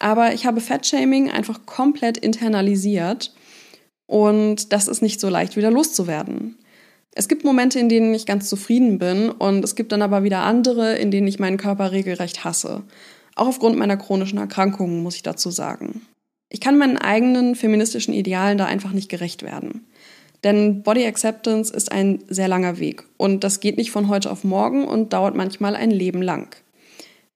Aber 0.00 0.34
ich 0.34 0.44
habe 0.44 0.60
Fettshaming 0.60 1.30
einfach 1.30 1.66
komplett 1.66 2.18
internalisiert 2.18 3.32
und 4.06 4.72
das 4.72 4.88
ist 4.88 5.02
nicht 5.02 5.20
so 5.20 5.28
leicht 5.28 5.56
wieder 5.56 5.70
loszuwerden. 5.70 6.58
Es 7.14 7.28
gibt 7.28 7.44
Momente, 7.44 7.78
in 7.78 7.88
denen 7.88 8.12
ich 8.12 8.26
ganz 8.26 8.48
zufrieden 8.48 8.98
bin 8.98 9.30
und 9.30 9.64
es 9.64 9.76
gibt 9.76 9.92
dann 9.92 10.02
aber 10.02 10.24
wieder 10.24 10.40
andere, 10.40 10.96
in 10.96 11.12
denen 11.12 11.28
ich 11.28 11.38
meinen 11.38 11.58
Körper 11.58 11.92
regelrecht 11.92 12.44
hasse. 12.44 12.82
Auch 13.36 13.48
aufgrund 13.48 13.76
meiner 13.76 13.96
chronischen 13.96 14.38
Erkrankungen, 14.38 15.02
muss 15.02 15.16
ich 15.16 15.22
dazu 15.22 15.50
sagen. 15.50 16.02
Ich 16.48 16.60
kann 16.60 16.78
meinen 16.78 16.98
eigenen 16.98 17.56
feministischen 17.56 18.14
Idealen 18.14 18.58
da 18.58 18.66
einfach 18.66 18.92
nicht 18.92 19.08
gerecht 19.08 19.42
werden. 19.42 19.86
Denn 20.44 20.82
Body 20.82 21.06
Acceptance 21.06 21.72
ist 21.72 21.90
ein 21.90 22.22
sehr 22.28 22.48
langer 22.48 22.78
Weg 22.78 23.04
und 23.16 23.44
das 23.44 23.60
geht 23.60 23.78
nicht 23.78 23.90
von 23.90 24.08
heute 24.08 24.30
auf 24.30 24.44
morgen 24.44 24.86
und 24.86 25.12
dauert 25.12 25.34
manchmal 25.34 25.74
ein 25.74 25.90
Leben 25.90 26.20
lang. 26.20 26.54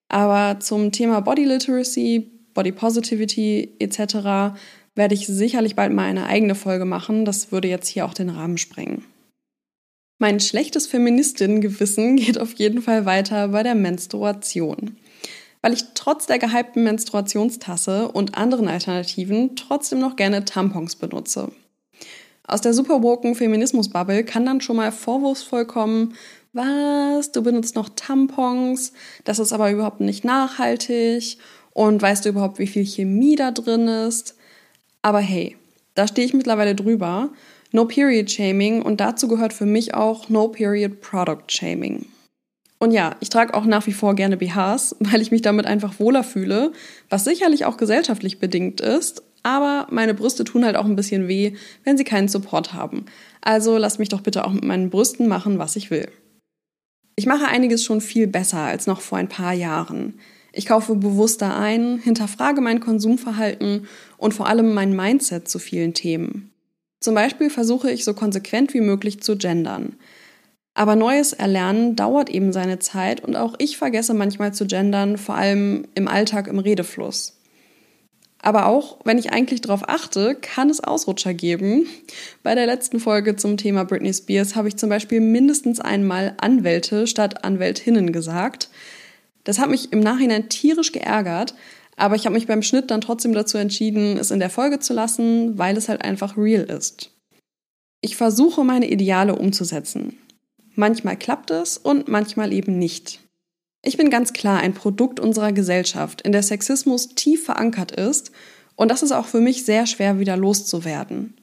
Aber 0.08 0.60
zum 0.60 0.92
Thema 0.92 1.20
Body 1.20 1.44
Literacy, 1.44 2.30
Body 2.52 2.72
Positivity 2.72 3.74
etc 3.78 4.54
werde 4.98 5.14
ich 5.14 5.26
sicherlich 5.26 5.76
bald 5.76 5.92
mal 5.92 6.04
eine 6.04 6.26
eigene 6.26 6.54
Folge 6.54 6.84
machen. 6.84 7.24
Das 7.24 7.52
würde 7.52 7.68
jetzt 7.68 7.88
hier 7.88 8.04
auch 8.04 8.14
den 8.14 8.28
Rahmen 8.28 8.58
sprengen. 8.58 9.04
Mein 10.18 10.40
schlechtes 10.40 10.86
Feministinnengewissen 10.88 12.16
geht 12.16 12.38
auf 12.38 12.54
jeden 12.54 12.82
Fall 12.82 13.06
weiter 13.06 13.48
bei 13.48 13.62
der 13.62 13.76
Menstruation. 13.76 14.96
Weil 15.62 15.72
ich 15.72 15.84
trotz 15.94 16.26
der 16.26 16.38
gehypten 16.38 16.84
Menstruationstasse 16.84 18.08
und 18.08 18.36
anderen 18.36 18.68
Alternativen 18.68 19.56
trotzdem 19.56 19.98
noch 19.98 20.16
gerne 20.16 20.44
Tampons 20.44 20.96
benutze. 20.96 21.50
Aus 22.46 22.62
der 22.62 22.72
superwoken 22.72 23.34
Feminismus-Bubble 23.34 24.24
kann 24.24 24.46
dann 24.46 24.60
schon 24.60 24.76
mal 24.76 24.90
vorwurfsvoll 24.90 25.66
kommen, 25.66 26.14
was, 26.54 27.30
du 27.32 27.42
benutzt 27.42 27.76
noch 27.76 27.90
Tampons, 27.90 28.92
das 29.24 29.38
ist 29.38 29.52
aber 29.52 29.70
überhaupt 29.70 30.00
nicht 30.00 30.24
nachhaltig 30.24 31.36
und 31.74 32.00
weißt 32.00 32.24
du 32.24 32.30
überhaupt, 32.30 32.58
wie 32.58 32.66
viel 32.66 32.86
Chemie 32.86 33.36
da 33.36 33.50
drin 33.50 33.86
ist? 33.86 34.34
Aber 35.02 35.20
hey, 35.20 35.56
da 35.94 36.06
stehe 36.06 36.26
ich 36.26 36.34
mittlerweile 36.34 36.74
drüber 36.74 37.30
No 37.70 37.84
Period 37.84 38.30
Shaming 38.30 38.80
und 38.80 38.98
dazu 39.00 39.28
gehört 39.28 39.52
für 39.52 39.66
mich 39.66 39.94
auch 39.94 40.30
No 40.30 40.48
Period 40.48 41.02
Product 41.02 41.44
Shaming. 41.48 42.06
Und 42.78 42.92
ja, 42.92 43.16
ich 43.20 43.28
trage 43.28 43.54
auch 43.54 43.64
nach 43.64 43.86
wie 43.86 43.92
vor 43.92 44.14
gerne 44.14 44.36
BHs, 44.36 44.96
weil 45.00 45.20
ich 45.20 45.30
mich 45.30 45.42
damit 45.42 45.66
einfach 45.66 45.98
wohler 45.98 46.24
fühle, 46.24 46.72
was 47.08 47.24
sicherlich 47.24 47.64
auch 47.64 47.76
gesellschaftlich 47.76 48.38
bedingt 48.38 48.80
ist, 48.80 49.22
aber 49.42 49.86
meine 49.90 50.14
Brüste 50.14 50.44
tun 50.44 50.64
halt 50.64 50.76
auch 50.76 50.84
ein 50.84 50.96
bisschen 50.96 51.28
weh, 51.28 51.54
wenn 51.84 51.96
sie 51.96 52.04
keinen 52.04 52.28
Support 52.28 52.72
haben. 52.72 53.06
Also 53.40 53.76
lasst 53.76 53.98
mich 53.98 54.08
doch 54.08 54.20
bitte 54.20 54.44
auch 54.44 54.52
mit 54.52 54.64
meinen 54.64 54.90
Brüsten 54.90 55.28
machen, 55.28 55.58
was 55.58 55.76
ich 55.76 55.90
will. 55.90 56.08
Ich 57.16 57.26
mache 57.26 57.48
einiges 57.48 57.82
schon 57.82 58.00
viel 58.00 58.26
besser 58.26 58.58
als 58.58 58.86
noch 58.86 59.00
vor 59.00 59.18
ein 59.18 59.28
paar 59.28 59.52
Jahren. 59.52 60.20
Ich 60.52 60.66
kaufe 60.66 60.94
bewusster 60.94 61.56
ein, 61.56 61.98
hinterfrage 61.98 62.60
mein 62.60 62.80
Konsumverhalten 62.80 63.86
und 64.16 64.34
vor 64.34 64.48
allem 64.48 64.74
mein 64.74 64.94
Mindset 64.94 65.48
zu 65.48 65.58
vielen 65.58 65.94
Themen. 65.94 66.52
Zum 67.00 67.14
Beispiel 67.14 67.50
versuche 67.50 67.90
ich 67.90 68.04
so 68.04 68.14
konsequent 68.14 68.74
wie 68.74 68.80
möglich 68.80 69.20
zu 69.22 69.36
gendern. 69.36 69.96
Aber 70.78 70.94
neues 70.94 71.32
Erlernen 71.32 71.96
dauert 71.96 72.30
eben 72.30 72.52
seine 72.52 72.78
Zeit 72.78 73.24
und 73.24 73.34
auch 73.34 73.56
ich 73.58 73.78
vergesse 73.78 74.14
manchmal 74.14 74.54
zu 74.54 74.64
gendern, 74.64 75.18
vor 75.18 75.34
allem 75.34 75.88
im 75.96 76.06
Alltag 76.06 76.46
im 76.46 76.60
Redefluss. 76.60 77.36
Aber 78.40 78.66
auch 78.66 79.00
wenn 79.02 79.18
ich 79.18 79.32
eigentlich 79.32 79.60
darauf 79.60 79.88
achte, 79.88 80.36
kann 80.36 80.70
es 80.70 80.78
Ausrutscher 80.78 81.34
geben. 81.34 81.88
Bei 82.44 82.54
der 82.54 82.66
letzten 82.66 83.00
Folge 83.00 83.34
zum 83.34 83.56
Thema 83.56 83.82
Britney 83.82 84.14
Spears 84.14 84.54
habe 84.54 84.68
ich 84.68 84.76
zum 84.76 84.88
Beispiel 84.88 85.20
mindestens 85.20 85.80
einmal 85.80 86.34
Anwälte 86.40 87.08
statt 87.08 87.42
Anwältinnen 87.44 88.12
gesagt. 88.12 88.68
Das 89.42 89.58
hat 89.58 89.70
mich 89.70 89.92
im 89.92 89.98
Nachhinein 89.98 90.48
tierisch 90.48 90.92
geärgert, 90.92 91.56
aber 91.96 92.14
ich 92.14 92.24
habe 92.24 92.36
mich 92.36 92.46
beim 92.46 92.62
Schnitt 92.62 92.92
dann 92.92 93.00
trotzdem 93.00 93.32
dazu 93.32 93.58
entschieden, 93.58 94.16
es 94.16 94.30
in 94.30 94.38
der 94.38 94.48
Folge 94.48 94.78
zu 94.78 94.94
lassen, 94.94 95.58
weil 95.58 95.76
es 95.76 95.88
halt 95.88 96.02
einfach 96.02 96.36
real 96.36 96.62
ist. 96.62 97.10
Ich 98.00 98.14
versuche 98.14 98.62
meine 98.62 98.88
Ideale 98.88 99.34
umzusetzen. 99.34 100.16
Manchmal 100.78 101.16
klappt 101.16 101.50
es 101.50 101.76
und 101.76 102.06
manchmal 102.06 102.52
eben 102.52 102.78
nicht. 102.78 103.18
Ich 103.82 103.96
bin 103.96 104.10
ganz 104.10 104.32
klar 104.32 104.60
ein 104.60 104.74
Produkt 104.74 105.18
unserer 105.18 105.50
Gesellschaft, 105.50 106.22
in 106.22 106.30
der 106.30 106.44
Sexismus 106.44 107.16
tief 107.16 107.46
verankert 107.46 107.90
ist 107.90 108.30
und 108.76 108.88
das 108.88 109.02
ist 109.02 109.10
auch 109.10 109.26
für 109.26 109.40
mich 109.40 109.64
sehr 109.64 109.86
schwer 109.86 110.20
wieder 110.20 110.36
loszuwerden. 110.36 111.34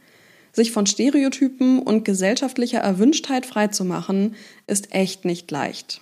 Sich 0.54 0.72
von 0.72 0.86
Stereotypen 0.86 1.80
und 1.80 2.06
gesellschaftlicher 2.06 2.80
Erwünschtheit 2.80 3.46
freizumachen, 3.46 4.36
ist 4.68 4.96
echt 4.96 5.26
nicht 5.26 5.52
leicht. 5.52 6.00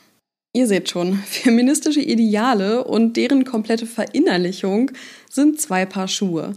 Ihr 0.53 0.67
seht 0.67 0.91
schon, 0.91 1.15
feministische 1.25 2.01
Ideale 2.01 2.83
und 2.83 3.17
deren 3.17 3.45
komplette 3.45 3.87
Verinnerlichung 3.87 4.91
sind 5.27 5.59
zwei 5.59 5.87
Paar 5.87 6.07
Schuhe. 6.07 6.53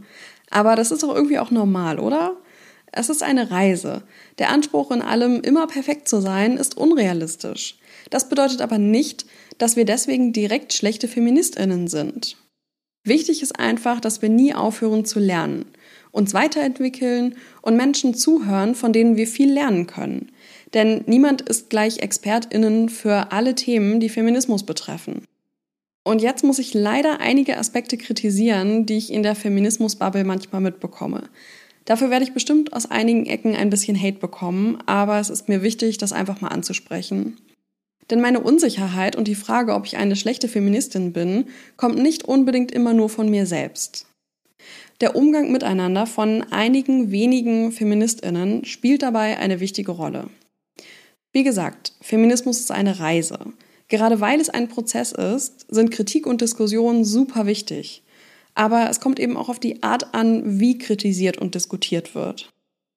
Aber 0.50 0.76
das 0.76 0.90
ist 0.90 1.02
doch 1.02 1.14
irgendwie 1.14 1.38
auch 1.38 1.50
normal, 1.50 1.99
oder? 1.99 2.37
Es 2.97 3.11
ist 3.11 3.23
eine 3.23 3.50
Reise. 3.50 4.05
Der 4.38 4.49
Anspruch 4.49 4.91
in 4.91 5.03
allem 5.03 5.43
immer 5.43 5.67
perfekt 5.67 6.09
zu 6.09 6.23
sein 6.23 6.57
ist 6.57 6.79
unrealistisch. 6.79 7.76
Das 8.09 8.31
bedeutet 8.31 8.62
aber 8.62 8.79
nicht, 8.79 9.26
dass 9.59 9.76
wir 9.76 9.85
deswegen 9.85 10.33
direkt 10.33 10.73
schlechte 10.73 11.07
Feministinnen 11.07 11.88
sind. 11.88 12.38
Wichtig 13.05 13.43
ist 13.43 13.61
einfach, 13.61 14.00
dass 14.00 14.23
wir 14.23 14.31
nie 14.31 14.55
aufhören 14.55 15.05
zu 15.05 15.21
lernen, 15.21 15.67
uns 16.11 16.33
weiterentwickeln 16.33 17.37
und 17.61 17.76
Menschen 17.76 18.15
zuhören, 18.15 18.75
von 18.75 18.95
denen 18.95 19.17
wir 19.19 19.26
viel 19.26 19.53
lernen 19.53 19.87
können. 19.87 20.33
Denn 20.73 21.05
niemand 21.07 21.43
ist 21.43 21.69
gleich 21.69 21.99
Expertinnen 21.99 22.88
für 22.88 23.31
alle 23.31 23.55
Themen, 23.55 24.00
die 24.00 24.09
Feminismus 24.09 24.65
betreffen. 24.65 25.23
Und 26.03 26.23
jetzt 26.23 26.45
muss 26.45 26.59
ich 26.59 26.73
leider 26.73 27.21
einige 27.21 27.59
Aspekte 27.59 27.99
kritisieren, 27.99 28.87
die 28.87 28.97
ich 28.97 29.12
in 29.12 29.23
der 29.23 29.35
Feminismus-Bubble 29.35 30.25
manchmal 30.25 30.62
mitbekomme. 30.62 31.29
Dafür 31.87 32.11
werde 32.11 32.25
ich 32.25 32.35
bestimmt 32.35 32.73
aus 32.73 32.90
einigen 32.90 33.26
Ecken 33.26 33.57
ein 33.57 33.71
bisschen 33.71 34.00
Hate 34.00 34.19
bekommen, 34.19 34.78
aber 34.87 35.19
es 35.19 35.31
ist 35.31 35.49
mir 35.49 35.62
wichtig, 35.62 35.99
das 35.99 36.12
einfach 36.12 36.40
mal 36.40 36.49
anzusprechen. 36.49 37.38
Denn 38.11 38.21
meine 38.21 38.40
Unsicherheit 38.40 39.16
und 39.16 39.26
die 39.26 39.35
Frage, 39.35 39.75
ob 39.75 39.87
ich 39.87 39.97
eine 39.97 40.16
schlechte 40.16 40.49
Feministin 40.49 41.12
bin, 41.12 41.47
kommt 41.76 41.99
nicht 41.99 42.25
unbedingt 42.25 42.73
immer 42.73 42.93
nur 42.93 43.09
von 43.09 43.31
mir 43.31 43.47
selbst. 43.47 44.07
Der 45.00 45.14
Umgang 45.14 45.52
miteinander 45.52 46.07
von 46.07 46.45
einigen 46.50 47.11
wenigen 47.11 47.71
Feministinnen 47.71 48.64
spielt 48.64 49.02
dabei 49.02 49.38
eine 49.38 49.61
wichtige 49.61 49.93
Rolle. 49.93 50.28
Wie 51.33 51.45
gesagt, 51.45 51.93
Feminismus 52.00 52.61
ist 52.61 52.71
eine 52.71 52.99
Reise. 52.99 53.38
Gerade 53.88 54.21
weil 54.21 54.40
es 54.40 54.49
ein 54.49 54.69
Prozess 54.69 55.12
ist, 55.12 55.66
sind 55.69 55.90
Kritik 55.90 56.26
und 56.26 56.40
Diskussion 56.40 57.05
super 57.05 57.47
wichtig. 57.47 58.02
Aber 58.57 58.91
es 58.91 58.99
kommt 59.01 59.21
eben 59.21 59.37
auch 59.37 59.49
auf 59.49 59.61
die 59.61 59.85
Art 59.85 60.15
an, 60.15 60.59
wie 60.59 60.79
kritisiert 60.79 61.39
und 61.39 61.55
diskutiert 61.55 62.17
wird. 62.17 62.51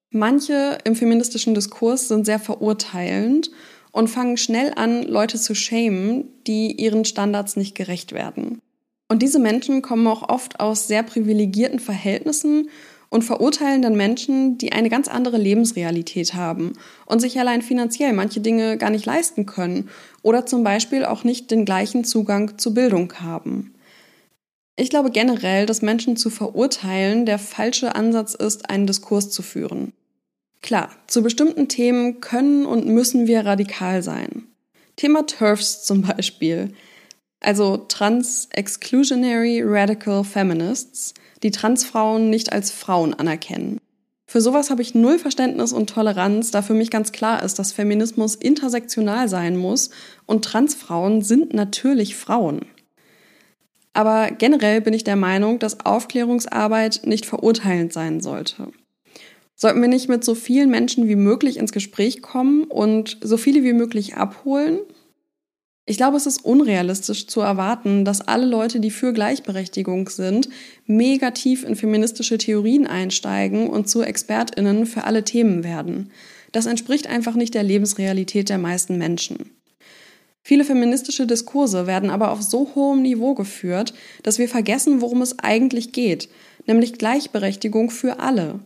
Manche 0.10 0.80
im 0.86 0.96
feministischen 0.96 1.54
Diskurs 1.54 2.08
sind 2.08 2.26
sehr 2.26 2.40
verurteilend 2.40 3.52
und 3.92 4.10
fangen 4.10 4.38
schnell 4.38 4.74
an, 4.76 5.04
Leute 5.04 5.38
zu 5.38 5.54
schämen, 5.54 6.30
die 6.48 6.72
ihren 6.72 7.06
Standards 7.06 7.58
nicht 7.58 7.76
gerecht 7.76 8.14
werden. 8.14 8.62
Und 9.10 9.22
diese 9.22 9.40
Menschen 9.40 9.82
kommen 9.82 10.08
auch 10.08 10.30
oft 10.30 10.60
aus 10.60 10.88
sehr 10.88 11.04
privilegierten 11.04 11.80
Verhältnissen 11.80 12.70
und 13.10 13.24
verurteilen 13.24 13.82
dann 13.82 13.98
Menschen, 13.98 14.58
die 14.58 14.72
eine 14.72 14.90
ganz 14.90 15.08
andere 15.08 15.38
Lebensrealität 15.38 16.36
haben 16.36 16.74
und 17.06 17.20
sich 17.20 17.38
allein 17.40 17.62
finanziell 17.62 18.14
manche 18.14 18.40
Dinge 18.40 18.78
gar 18.78 18.92
nicht 18.92 19.06
leisten 19.06 19.46
können 19.46 19.90
oder 20.22 20.46
zum 20.46 20.64
Beispiel 20.64 21.04
auch 21.04 21.24
nicht 21.24 21.52
den 21.52 21.66
gleichen 21.66 22.04
Zugang 22.06 22.58
zu 22.58 22.74
Bildung 22.74 23.14
haben. 23.20 23.74
Ich 24.80 24.90
glaube 24.90 25.12
generell, 25.12 25.66
dass 25.66 25.82
Menschen 25.82 26.16
zu 26.16 26.30
verurteilen 26.30 27.26
der 27.26 27.38
falsche 27.38 27.96
Ansatz 27.96 28.34
ist, 28.34 28.70
einen 28.70 28.88
Diskurs 28.88 29.30
zu 29.30 29.42
führen. 29.42 29.92
Klar, 30.62 30.90
zu 31.06 31.22
bestimmten 31.22 31.68
Themen 31.68 32.22
können 32.22 32.66
und 32.66 32.88
müssen 32.88 33.28
wir 33.28 33.46
radikal 33.46 34.02
sein. 34.02 34.46
Thema 34.96 35.26
TERFs 35.26 35.84
zum 35.84 36.04
Beispiel, 36.04 36.74
also 37.42 37.76
Trans-Exclusionary 37.76 39.64
Radical 39.66 40.24
Feminists, 40.24 41.14
die 41.44 41.52
Transfrauen 41.52 42.30
nicht 42.30 42.54
als 42.54 42.72
Frauen 42.72 43.14
anerkennen. 43.14 43.80
Für 44.28 44.40
sowas 44.40 44.70
habe 44.70 44.82
ich 44.82 44.96
null 44.96 45.20
Verständnis 45.20 45.74
und 45.74 45.90
Toleranz, 45.90 46.52
da 46.52 46.62
für 46.62 46.74
mich 46.74 46.90
ganz 46.90 47.12
klar 47.12 47.44
ist, 47.44 47.60
dass 47.60 47.74
Feminismus 47.74 48.36
intersektional 48.36 49.28
sein 49.28 49.58
muss 49.58 49.90
und 50.26 50.46
Transfrauen 50.46 51.22
sind 51.22 51.54
natürlich 51.54 52.16
Frauen. 52.16 52.62
Aber 53.94 54.32
generell 54.32 54.82
bin 54.82 54.94
ich 54.94 55.04
der 55.04 55.16
Meinung, 55.16 55.60
dass 55.60 55.86
Aufklärungsarbeit 55.86 57.02
nicht 57.06 57.26
verurteilend 57.26 57.92
sein 57.92 58.22
sollte. 58.22 58.72
Sollten 59.56 59.82
wir 59.82 59.90
nicht 59.90 60.08
mit 60.08 60.24
so 60.24 60.36
vielen 60.36 60.70
Menschen 60.70 61.08
wie 61.08 61.16
möglich 61.16 61.58
ins 61.58 61.72
Gespräch 61.74 62.22
kommen 62.22 62.64
und 62.64 63.18
so 63.22 63.36
viele 63.36 63.64
wie 63.64 63.74
möglich 63.74 64.16
abholen 64.16 64.80
ich 65.90 65.98
glaube, 65.98 66.18
es 66.18 66.28
ist 66.28 66.46
unrealistisch 66.46 67.26
zu 67.26 67.42
erwarten, 67.42 68.06
dass 68.06 68.22
alle 68.22 68.46
Leute, 68.46 68.80
die 68.80 68.92
für 68.92 69.12
Gleichberechtigung 69.12 70.08
sind, 70.08 70.48
mega 70.86 71.32
tief 71.32 71.64
in 71.64 71.76
feministische 71.76 72.38
Theorien 72.38 72.86
einsteigen 72.86 73.68
und 73.68 73.90
zu 73.90 74.04
Expertinnen 74.04 74.86
für 74.86 75.06
alle 75.06 75.24
Themen 75.24 75.64
werden. 75.64 76.12
Das 76.52 76.68
entspricht 76.68 77.08
einfach 77.08 77.34
nicht 77.34 77.56
der 77.56 77.64
Lebensrealität 77.64 78.50
der 78.50 78.60
meisten 78.60 79.00
Menschen. 79.00 79.50
Viele 80.50 80.66
feministische 80.66 81.28
Diskurse 81.28 81.86
werden 81.86 82.10
aber 82.10 82.32
auf 82.32 82.42
so 82.42 82.72
hohem 82.74 83.04
Niveau 83.04 83.36
geführt, 83.36 83.94
dass 84.24 84.40
wir 84.40 84.50
vergessen, 84.50 85.00
worum 85.00 85.22
es 85.22 85.38
eigentlich 85.38 85.92
geht, 85.92 86.28
nämlich 86.66 86.94
Gleichberechtigung 86.94 87.92
für 87.92 88.20
alle. 88.20 88.60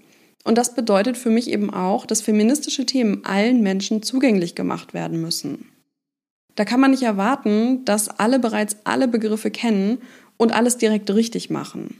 Und 0.46 0.58
das 0.58 0.76
bedeutet 0.76 1.18
für 1.18 1.30
mich 1.30 1.50
eben 1.50 1.74
auch, 1.74 2.06
dass 2.06 2.22
feministische 2.22 2.86
Themen 2.86 3.26
allen 3.26 3.62
Menschen 3.62 4.02
zugänglich 4.02 4.56
gemacht 4.56 4.94
werden 4.94 5.20
müssen. 5.20 5.74
Da 6.56 6.64
kann 6.64 6.80
man 6.80 6.92
nicht 6.92 7.04
erwarten, 7.04 7.84
dass 7.84 8.08
alle 8.08 8.40
bereits 8.40 8.78
alle 8.86 9.10
Begriffe 9.10 9.52
kennen 9.52 9.98
und 10.38 10.54
alles 10.54 10.78
direkt 10.78 11.14
richtig 11.14 11.50
machen. 11.50 12.00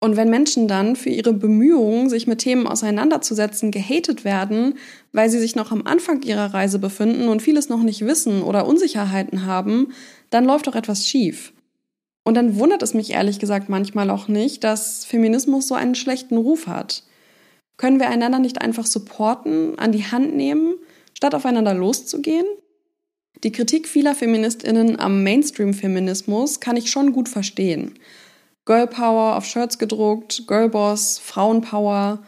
Und 0.00 0.16
wenn 0.16 0.30
Menschen 0.30 0.68
dann 0.68 0.94
für 0.94 1.10
ihre 1.10 1.32
Bemühungen, 1.32 2.08
sich 2.08 2.28
mit 2.28 2.38
Themen 2.38 2.68
auseinanderzusetzen, 2.68 3.72
gehatet 3.72 4.24
werden, 4.24 4.74
weil 5.12 5.28
sie 5.28 5.40
sich 5.40 5.56
noch 5.56 5.72
am 5.72 5.86
Anfang 5.86 6.22
ihrer 6.22 6.54
Reise 6.54 6.78
befinden 6.78 7.28
und 7.28 7.42
vieles 7.42 7.68
noch 7.68 7.82
nicht 7.82 8.06
wissen 8.06 8.42
oder 8.42 8.66
Unsicherheiten 8.66 9.44
haben, 9.44 9.92
dann 10.30 10.44
läuft 10.44 10.68
doch 10.68 10.76
etwas 10.76 11.06
schief. 11.06 11.52
Und 12.24 12.34
dann 12.34 12.58
wundert 12.58 12.82
es 12.82 12.94
mich 12.94 13.10
ehrlich 13.10 13.40
gesagt 13.40 13.68
manchmal 13.68 14.10
auch 14.10 14.28
nicht, 14.28 14.62
dass 14.62 15.04
Feminismus 15.04 15.66
so 15.66 15.74
einen 15.74 15.94
schlechten 15.94 16.36
Ruf 16.36 16.66
hat. 16.66 17.02
Können 17.76 17.98
wir 17.98 18.08
einander 18.08 18.38
nicht 18.38 18.60
einfach 18.60 18.86
supporten, 18.86 19.78
an 19.78 19.92
die 19.92 20.04
Hand 20.04 20.36
nehmen 20.36 20.74
statt 21.14 21.34
aufeinander 21.34 21.74
loszugehen? 21.74 22.46
Die 23.44 23.52
Kritik 23.52 23.88
vieler 23.88 24.14
Feministinnen 24.14 24.98
am 25.00 25.22
Mainstream-Feminismus 25.22 26.60
kann 26.60 26.76
ich 26.76 26.90
schon 26.90 27.12
gut 27.12 27.28
verstehen. 27.28 27.94
Girl 28.68 28.86
Power 28.86 29.34
auf 29.36 29.46
Shirts 29.46 29.78
gedruckt, 29.78 30.46
Girlboss, 30.46 31.18
Frauenpower. 31.18 32.18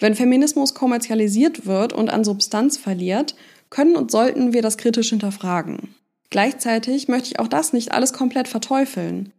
Wenn 0.00 0.16
Feminismus 0.16 0.74
kommerzialisiert 0.74 1.64
wird 1.64 1.92
und 1.92 2.10
an 2.10 2.24
Substanz 2.24 2.76
verliert, 2.76 3.36
können 3.70 3.94
und 3.94 4.10
sollten 4.10 4.52
wir 4.52 4.62
das 4.62 4.78
kritisch 4.78 5.10
hinterfragen. 5.10 5.94
Gleichzeitig 6.28 7.06
möchte 7.06 7.28
ich 7.28 7.38
auch 7.38 7.46
das 7.46 7.72
nicht 7.72 7.92
alles 7.92 8.12
komplett 8.12 8.48
verteufeln. 8.48 9.32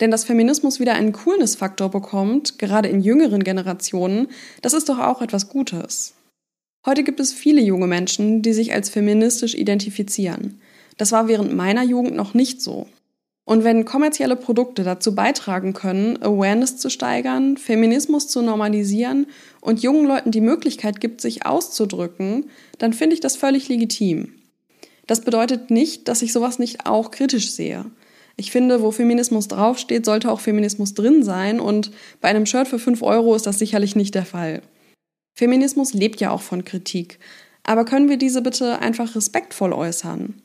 Denn 0.00 0.12
dass 0.12 0.22
Feminismus 0.22 0.78
wieder 0.78 0.94
einen 0.94 1.10
Coolness-Faktor 1.10 1.90
bekommt, 1.90 2.60
gerade 2.60 2.86
in 2.86 3.00
jüngeren 3.00 3.42
Generationen, 3.42 4.28
das 4.60 4.74
ist 4.74 4.88
doch 4.88 5.00
auch 5.00 5.20
etwas 5.20 5.48
Gutes. 5.48 6.14
Heute 6.86 7.02
gibt 7.02 7.18
es 7.18 7.32
viele 7.32 7.60
junge 7.60 7.88
Menschen, 7.88 8.40
die 8.42 8.52
sich 8.52 8.72
als 8.72 8.88
feministisch 8.88 9.56
identifizieren. 9.56 10.60
Das 10.96 11.10
war 11.10 11.26
während 11.26 11.52
meiner 11.52 11.82
Jugend 11.82 12.14
noch 12.14 12.34
nicht 12.34 12.62
so. 12.62 12.86
Und 13.44 13.64
wenn 13.64 13.84
kommerzielle 13.84 14.36
Produkte 14.36 14.84
dazu 14.84 15.14
beitragen 15.14 15.72
können, 15.72 16.22
Awareness 16.22 16.76
zu 16.76 16.90
steigern, 16.90 17.56
Feminismus 17.56 18.28
zu 18.28 18.40
normalisieren 18.40 19.26
und 19.60 19.82
jungen 19.82 20.06
Leuten 20.06 20.30
die 20.30 20.40
Möglichkeit 20.40 21.00
gibt, 21.00 21.20
sich 21.20 21.44
auszudrücken, 21.44 22.50
dann 22.78 22.92
finde 22.92 23.14
ich 23.14 23.20
das 23.20 23.36
völlig 23.36 23.68
legitim. 23.68 24.34
Das 25.08 25.22
bedeutet 25.22 25.70
nicht, 25.70 26.06
dass 26.06 26.22
ich 26.22 26.32
sowas 26.32 26.60
nicht 26.60 26.86
auch 26.86 27.10
kritisch 27.10 27.50
sehe. 27.50 27.86
Ich 28.36 28.50
finde, 28.50 28.80
wo 28.80 28.92
Feminismus 28.92 29.48
draufsteht, 29.48 30.04
sollte 30.04 30.30
auch 30.30 30.40
Feminismus 30.40 30.94
drin 30.94 31.22
sein 31.22 31.60
und 31.60 31.90
bei 32.20 32.28
einem 32.28 32.46
Shirt 32.46 32.68
für 32.68 32.78
5 32.78 33.02
Euro 33.02 33.34
ist 33.34 33.46
das 33.46 33.58
sicherlich 33.58 33.96
nicht 33.96 34.14
der 34.14 34.24
Fall. 34.24 34.62
Feminismus 35.34 35.92
lebt 35.92 36.20
ja 36.20 36.30
auch 36.30 36.42
von 36.42 36.64
Kritik. 36.64 37.18
Aber 37.64 37.84
können 37.84 38.08
wir 38.08 38.16
diese 38.16 38.42
bitte 38.42 38.80
einfach 38.80 39.14
respektvoll 39.14 39.72
äußern? 39.72 40.42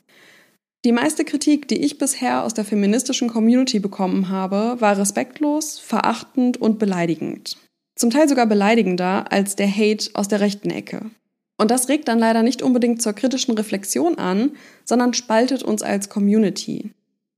Die 0.84 0.92
meiste 0.92 1.24
Kritik, 1.24 1.66
die 1.66 1.78
ich 1.84 1.98
bisher 1.98 2.44
aus 2.44 2.54
der 2.54 2.64
feministischen 2.64 3.28
Community 3.28 3.80
bekommen 3.80 4.28
habe, 4.28 4.76
war 4.78 4.96
respektlos, 4.96 5.78
verachtend 5.78 6.56
und 6.56 6.78
beleidigend. 6.78 7.56
Zum 7.96 8.10
Teil 8.10 8.28
sogar 8.28 8.46
beleidigender 8.46 9.32
als 9.32 9.56
der 9.56 9.68
Hate 9.68 10.10
aus 10.14 10.28
der 10.28 10.40
rechten 10.40 10.70
Ecke. 10.70 11.10
Und 11.56 11.72
das 11.72 11.88
regt 11.88 12.06
dann 12.06 12.20
leider 12.20 12.44
nicht 12.44 12.62
unbedingt 12.62 13.02
zur 13.02 13.12
kritischen 13.12 13.54
Reflexion 13.54 14.18
an, 14.18 14.52
sondern 14.84 15.14
spaltet 15.14 15.64
uns 15.64 15.82
als 15.82 16.08
Community. 16.08 16.92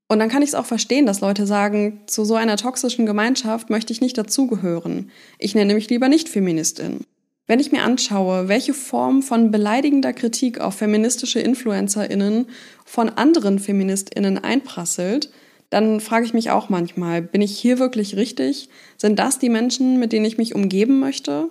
Und 0.09 0.18
dann 0.18 0.28
kann 0.28 0.42
ich 0.42 0.50
es 0.50 0.54
auch 0.54 0.66
verstehen, 0.66 1.06
dass 1.06 1.23
Leute 1.23 1.47
sagen, 1.47 2.02
zu 2.06 2.26
so 2.26 2.35
einer 2.35 2.59
toxischen 2.59 3.06
Gemeinschaft 3.06 3.70
möchte 3.70 3.94
ich 3.94 4.02
nicht 4.02 4.18
dazugehören. 4.18 5.11
Ich 5.38 5.54
nenne 5.54 5.73
mich 5.73 5.88
lieber 5.88 6.09
nicht 6.09 6.28
Feministin. 6.28 7.06
Wenn 7.50 7.59
ich 7.59 7.73
mir 7.73 7.83
anschaue, 7.83 8.47
welche 8.47 8.73
Form 8.73 9.25
von 9.25 9.50
beleidigender 9.50 10.12
Kritik 10.12 10.61
auf 10.61 10.76
feministische 10.76 11.40
InfluencerInnen 11.40 12.47
von 12.85 13.09
anderen 13.09 13.59
FeministInnen 13.59 14.38
einprasselt, 14.38 15.33
dann 15.69 15.99
frage 15.99 16.26
ich 16.26 16.33
mich 16.33 16.52
auch 16.52 16.69
manchmal, 16.69 17.23
bin 17.23 17.42
ich 17.42 17.59
hier 17.59 17.80
wirklich 17.80 18.14
richtig? 18.14 18.69
Sind 18.97 19.19
das 19.19 19.40
die 19.40 19.49
Menschen, 19.49 19.99
mit 19.99 20.12
denen 20.12 20.26
ich 20.26 20.38
mich 20.38 20.54
umgeben 20.54 21.00
möchte? 21.00 21.49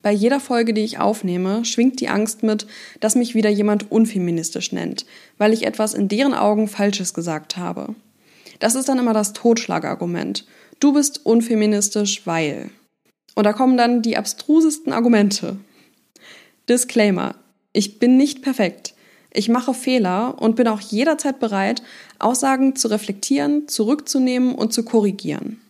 Bei 0.00 0.10
jeder 0.10 0.40
Folge, 0.40 0.72
die 0.72 0.84
ich 0.84 0.98
aufnehme, 0.98 1.66
schwingt 1.66 2.00
die 2.00 2.08
Angst 2.08 2.42
mit, 2.42 2.66
dass 3.00 3.14
mich 3.14 3.34
wieder 3.34 3.50
jemand 3.50 3.92
unfeministisch 3.92 4.72
nennt, 4.72 5.04
weil 5.36 5.52
ich 5.52 5.66
etwas 5.66 5.92
in 5.92 6.08
deren 6.08 6.32
Augen 6.32 6.66
Falsches 6.66 7.12
gesagt 7.12 7.58
habe. 7.58 7.94
Das 8.58 8.74
ist 8.74 8.88
dann 8.88 8.98
immer 8.98 9.12
das 9.12 9.34
Totschlagargument. 9.34 10.46
Du 10.78 10.94
bist 10.94 11.26
unfeministisch, 11.26 12.26
weil. 12.26 12.70
Und 13.34 13.44
da 13.44 13.52
kommen 13.52 13.76
dann 13.76 14.02
die 14.02 14.16
abstrusesten 14.16 14.92
Argumente. 14.92 15.56
Disclaimer. 16.68 17.34
Ich 17.72 17.98
bin 17.98 18.16
nicht 18.16 18.42
perfekt. 18.42 18.94
Ich 19.32 19.48
mache 19.48 19.74
Fehler 19.74 20.40
und 20.40 20.56
bin 20.56 20.66
auch 20.66 20.80
jederzeit 20.80 21.38
bereit, 21.38 21.82
Aussagen 22.18 22.74
zu 22.74 22.88
reflektieren, 22.88 23.68
zurückzunehmen 23.68 24.54
und 24.54 24.72
zu 24.72 24.84
korrigieren. 24.84 25.60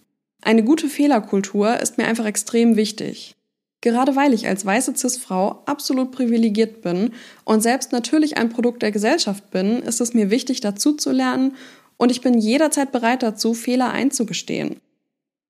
Eine 0.42 0.64
gute 0.64 0.88
Fehlerkultur 0.88 1.78
ist 1.80 1.98
mir 1.98 2.06
einfach 2.06 2.24
extrem 2.24 2.76
wichtig. 2.76 3.34
Gerade 3.82 4.16
weil 4.16 4.34
ich 4.34 4.46
als 4.46 4.64
weiße 4.64 4.94
Cis-Frau 4.94 5.62
absolut 5.66 6.12
privilegiert 6.12 6.82
bin 6.82 7.12
und 7.44 7.62
selbst 7.62 7.92
natürlich 7.92 8.36
ein 8.36 8.50
Produkt 8.50 8.82
der 8.82 8.92
Gesellschaft 8.92 9.50
bin, 9.50 9.82
ist 9.82 10.00
es 10.00 10.12
mir 10.12 10.30
wichtig, 10.30 10.60
dazu 10.60 10.92
zu 10.92 11.12
lernen 11.12 11.54
und 11.96 12.10
ich 12.10 12.20
bin 12.20 12.38
jederzeit 12.38 12.92
bereit 12.92 13.22
dazu, 13.22 13.54
Fehler 13.54 13.90
einzugestehen. 13.90 14.80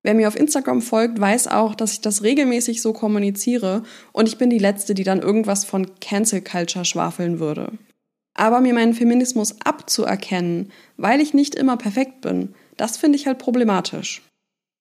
Wer 0.03 0.15
mir 0.15 0.29
auf 0.29 0.37
Instagram 0.37 0.81
folgt, 0.81 1.21
weiß 1.21 1.49
auch, 1.49 1.75
dass 1.75 1.93
ich 1.93 2.01
das 2.01 2.23
regelmäßig 2.23 2.81
so 2.81 2.93
kommuniziere 2.93 3.83
und 4.13 4.29
ich 4.29 4.39
bin 4.39 4.49
die 4.49 4.59
Letzte, 4.59 4.95
die 4.95 5.05
dann 5.05 5.21
irgendwas 5.21 5.65
von 5.65 5.91
Cancel 6.01 6.41
Culture 6.41 6.87
schwafeln 6.87 7.39
würde. 7.39 7.73
Aber 8.35 8.61
mir 8.61 8.73
meinen 8.73 8.95
Feminismus 8.95 9.57
abzuerkennen, 9.63 10.73
weil 10.97 11.21
ich 11.21 11.35
nicht 11.35 11.55
immer 11.55 11.77
perfekt 11.77 12.23
bin, 12.23 12.55
das 12.77 12.97
finde 12.97 13.17
ich 13.17 13.27
halt 13.27 13.39
problematisch. 13.39 14.23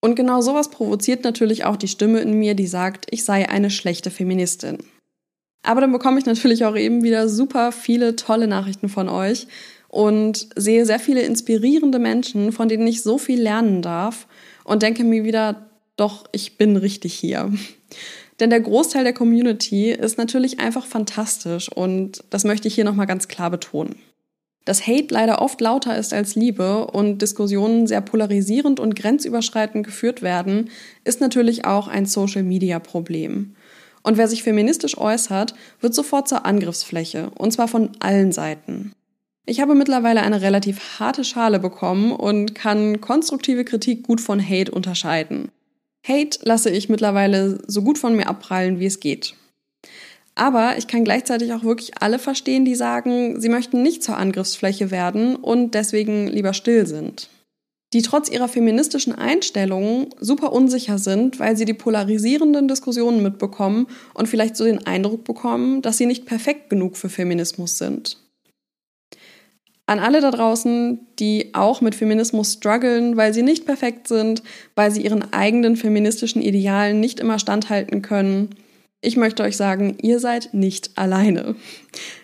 Und 0.02 0.14
genau 0.14 0.40
sowas 0.40 0.70
provoziert 0.70 1.24
natürlich 1.24 1.66
auch 1.66 1.76
die 1.76 1.88
Stimme 1.88 2.20
in 2.20 2.38
mir, 2.38 2.54
die 2.54 2.66
sagt, 2.66 3.06
ich 3.10 3.24
sei 3.24 3.48
eine 3.50 3.68
schlechte 3.70 4.10
Feministin. 4.10 4.78
Aber 5.62 5.82
dann 5.82 5.92
bekomme 5.92 6.18
ich 6.18 6.24
natürlich 6.24 6.64
auch 6.64 6.76
eben 6.76 7.02
wieder 7.02 7.28
super 7.28 7.70
viele 7.72 8.16
tolle 8.16 8.46
Nachrichten 8.46 8.88
von 8.88 9.10
euch 9.10 9.46
und 9.88 10.48
sehe 10.56 10.86
sehr 10.86 11.00
viele 11.00 11.20
inspirierende 11.20 11.98
Menschen, 11.98 12.52
von 12.52 12.68
denen 12.68 12.86
ich 12.86 13.02
so 13.02 13.18
viel 13.18 13.42
lernen 13.42 13.82
darf 13.82 14.26
und 14.70 14.84
denke 14.84 15.02
mir 15.02 15.24
wieder, 15.24 15.66
doch, 15.96 16.26
ich 16.30 16.56
bin 16.56 16.76
richtig 16.76 17.12
hier. 17.12 17.52
Denn 18.38 18.50
der 18.50 18.60
Großteil 18.60 19.02
der 19.02 19.12
Community 19.12 19.90
ist 19.90 20.16
natürlich 20.16 20.60
einfach 20.60 20.86
fantastisch 20.86 21.68
und 21.68 22.22
das 22.30 22.44
möchte 22.44 22.68
ich 22.68 22.76
hier 22.76 22.84
nochmal 22.84 23.08
ganz 23.08 23.26
klar 23.26 23.50
betonen. 23.50 23.96
Dass 24.64 24.86
Hate 24.86 25.08
leider 25.10 25.42
oft 25.42 25.60
lauter 25.60 25.98
ist 25.98 26.14
als 26.14 26.36
Liebe 26.36 26.86
und 26.86 27.20
Diskussionen 27.20 27.88
sehr 27.88 28.00
polarisierend 28.00 28.78
und 28.78 28.94
grenzüberschreitend 28.94 29.84
geführt 29.84 30.22
werden, 30.22 30.70
ist 31.02 31.20
natürlich 31.20 31.64
auch 31.64 31.88
ein 31.88 32.06
Social-Media-Problem. 32.06 33.56
Und 34.04 34.18
wer 34.18 34.28
sich 34.28 34.44
feministisch 34.44 34.96
äußert, 34.96 35.56
wird 35.80 35.94
sofort 35.94 36.28
zur 36.28 36.46
Angriffsfläche, 36.46 37.30
und 37.36 37.52
zwar 37.52 37.66
von 37.66 37.90
allen 37.98 38.30
Seiten. 38.30 38.92
Ich 39.50 39.60
habe 39.60 39.74
mittlerweile 39.74 40.22
eine 40.22 40.42
relativ 40.42 41.00
harte 41.00 41.24
Schale 41.24 41.58
bekommen 41.58 42.12
und 42.12 42.54
kann 42.54 43.00
konstruktive 43.00 43.64
Kritik 43.64 44.04
gut 44.04 44.20
von 44.20 44.40
Hate 44.40 44.70
unterscheiden. 44.70 45.50
Hate 46.06 46.38
lasse 46.44 46.70
ich 46.70 46.88
mittlerweile 46.88 47.58
so 47.66 47.82
gut 47.82 47.98
von 47.98 48.14
mir 48.14 48.28
abprallen, 48.28 48.78
wie 48.78 48.86
es 48.86 49.00
geht. 49.00 49.34
Aber 50.36 50.78
ich 50.78 50.86
kann 50.86 51.02
gleichzeitig 51.02 51.52
auch 51.52 51.64
wirklich 51.64 52.00
alle 52.00 52.20
verstehen, 52.20 52.64
die 52.64 52.76
sagen, 52.76 53.40
sie 53.40 53.48
möchten 53.48 53.82
nicht 53.82 54.04
zur 54.04 54.18
Angriffsfläche 54.18 54.92
werden 54.92 55.34
und 55.34 55.74
deswegen 55.74 56.28
lieber 56.28 56.54
still 56.54 56.86
sind. 56.86 57.28
Die 57.92 58.02
trotz 58.02 58.30
ihrer 58.30 58.46
feministischen 58.46 59.12
Einstellungen 59.12 60.10
super 60.20 60.52
unsicher 60.52 60.98
sind, 60.98 61.40
weil 61.40 61.56
sie 61.56 61.64
die 61.64 61.74
polarisierenden 61.74 62.68
Diskussionen 62.68 63.20
mitbekommen 63.20 63.88
und 64.14 64.28
vielleicht 64.28 64.54
so 64.54 64.62
den 64.62 64.86
Eindruck 64.86 65.24
bekommen, 65.24 65.82
dass 65.82 65.98
sie 65.98 66.06
nicht 66.06 66.24
perfekt 66.24 66.70
genug 66.70 66.96
für 66.96 67.08
Feminismus 67.08 67.78
sind. 67.78 68.16
An 69.90 69.98
alle 69.98 70.20
da 70.20 70.30
draußen, 70.30 71.00
die 71.18 71.52
auch 71.52 71.80
mit 71.80 71.96
Feminismus 71.96 72.52
strugglen, 72.52 73.16
weil 73.16 73.34
sie 73.34 73.42
nicht 73.42 73.66
perfekt 73.66 74.06
sind, 74.06 74.40
weil 74.76 74.92
sie 74.92 75.02
ihren 75.02 75.32
eigenen 75.32 75.74
feministischen 75.74 76.42
Idealen 76.42 77.00
nicht 77.00 77.18
immer 77.18 77.40
standhalten 77.40 78.00
können. 78.00 78.50
Ich 79.00 79.16
möchte 79.16 79.42
euch 79.42 79.56
sagen, 79.56 79.96
ihr 80.00 80.20
seid 80.20 80.54
nicht 80.54 80.96
alleine. 80.96 81.56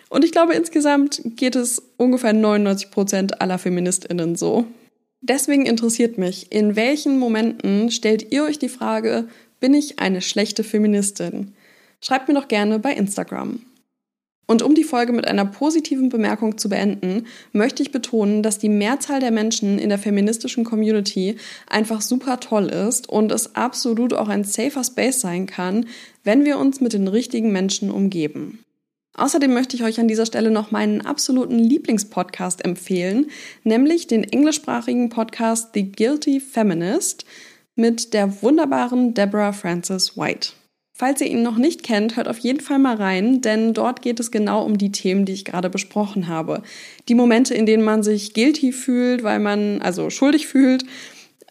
Und 0.07 0.23
ich 0.23 0.31
glaube, 0.31 0.53
insgesamt 0.53 1.21
geht 1.35 1.57
es 1.57 1.83
ungefähr 1.97 2.31
99 2.31 2.89
Prozent 2.89 3.41
aller 3.41 3.57
FeministInnen 3.57 4.37
so. 4.37 4.65
Deswegen 5.19 5.65
interessiert 5.65 6.17
mich, 6.17 6.49
in 6.53 6.77
welchen 6.77 7.19
Momenten 7.19 7.91
stellt 7.91 8.31
ihr 8.31 8.45
euch 8.45 8.59
die 8.59 8.69
Frage, 8.69 9.27
bin 9.59 9.73
ich 9.73 9.99
eine 9.99 10.21
schlechte 10.21 10.63
Feministin? 10.63 11.53
Schreibt 11.99 12.29
mir 12.29 12.35
doch 12.35 12.47
gerne 12.47 12.79
bei 12.79 12.93
Instagram. 12.93 13.59
Und 14.47 14.61
um 14.61 14.73
die 14.75 14.85
Folge 14.85 15.11
mit 15.11 15.27
einer 15.27 15.45
positiven 15.45 16.07
Bemerkung 16.07 16.57
zu 16.57 16.69
beenden, 16.69 17.27
möchte 17.51 17.83
ich 17.83 17.91
betonen, 17.91 18.41
dass 18.41 18.57
die 18.57 18.69
Mehrzahl 18.69 19.19
der 19.19 19.31
Menschen 19.31 19.77
in 19.77 19.89
der 19.89 19.97
feministischen 19.97 20.63
Community 20.63 21.35
einfach 21.69 22.01
super 22.01 22.39
toll 22.39 22.67
ist 22.67 23.09
und 23.09 23.31
es 23.33 23.55
absolut 23.55 24.13
auch 24.13 24.29
ein 24.29 24.45
safer 24.45 24.85
Space 24.85 25.19
sein 25.19 25.47
kann, 25.47 25.85
wenn 26.23 26.45
wir 26.45 26.57
uns 26.57 26.79
mit 26.79 26.93
den 26.93 27.09
richtigen 27.09 27.51
Menschen 27.51 27.91
umgeben. 27.91 28.63
Außerdem 29.17 29.53
möchte 29.53 29.75
ich 29.75 29.83
euch 29.83 29.99
an 29.99 30.07
dieser 30.07 30.27
Stelle 30.27 30.51
noch 30.51 30.71
meinen 30.71 31.01
absoluten 31.01 31.59
Lieblingspodcast 31.59 32.63
empfehlen, 32.63 33.31
nämlich 33.63 34.07
den 34.07 34.23
englischsprachigen 34.23 35.09
Podcast 35.09 35.71
The 35.73 35.91
Guilty 35.91 36.39
Feminist 36.39 37.25
mit 37.75 38.13
der 38.13 38.41
wunderbaren 38.41 39.13
Deborah 39.13 39.53
Frances 39.53 40.15
White. 40.17 40.51
Falls 40.99 41.21
ihr 41.21 41.27
ihn 41.27 41.43
noch 41.43 41.57
nicht 41.57 41.83
kennt, 41.83 42.17
hört 42.17 42.27
auf 42.27 42.39
jeden 42.39 42.59
Fall 42.59 42.79
mal 42.79 42.95
rein, 42.95 43.41
denn 43.41 43.75
dort 43.75 44.01
geht 44.01 44.19
es 44.19 44.31
genau 44.31 44.65
um 44.65 44.79
die 44.79 44.91
Themen, 44.91 45.25
die 45.25 45.33
ich 45.33 45.45
gerade 45.45 45.69
besprochen 45.69 46.27
habe. 46.27 46.63
Die 47.07 47.13
Momente, 47.13 47.53
in 47.53 47.67
denen 47.67 47.83
man 47.83 48.01
sich 48.01 48.33
guilty 48.33 48.71
fühlt, 48.71 49.21
weil 49.21 49.37
man, 49.37 49.79
also 49.83 50.09
schuldig 50.09 50.47
fühlt, 50.47 50.85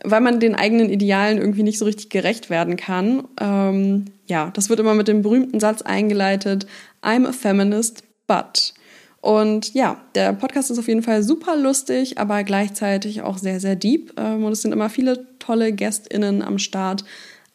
weil 0.03 0.21
man 0.21 0.41
den 0.41 0.57
eigenen 0.57 0.91
Idealen 0.91 1.39
irgendwie 1.39 1.63
nicht 1.63 1.79
so 1.79 1.85
richtig 1.85 2.11
gerecht 2.11 2.51
werden 2.51 2.75
kann. 2.75 3.29
Ähm, 3.41 4.07
ja, 4.27 4.51
das 4.53 4.69
wird 4.69 4.81
immer 4.81 4.95
mit 4.95 5.07
dem 5.07 5.23
berühmten 5.23 5.61
Satz 5.61 5.81
eingeleitet, 5.81 6.67
I'm 7.01 7.25
a 7.25 7.31
feminist, 7.31 8.03
But. 8.27 8.75
Und 9.21 9.75
ja, 9.75 10.01
der 10.17 10.33
Podcast 10.33 10.73
ist 10.73 10.79
auf 10.81 10.89
jeden 10.89 11.05
Fall 11.05 11.23
super 11.23 11.57
lustig, 11.57 12.19
aber 12.19 12.43
gleichzeitig 12.43 13.23
auch 13.23 13.39
sehr, 13.39 13.61
sehr 13.61 13.77
deep. 13.77 14.13
Ähm, 14.17 14.43
und 14.43 14.51
es 14.51 14.63
sind 14.63 14.73
immer 14.73 14.91
viele 14.91 15.25
tolle 15.39 15.73
GästInnen 15.73 16.43
am 16.43 16.59
Start. 16.59 17.05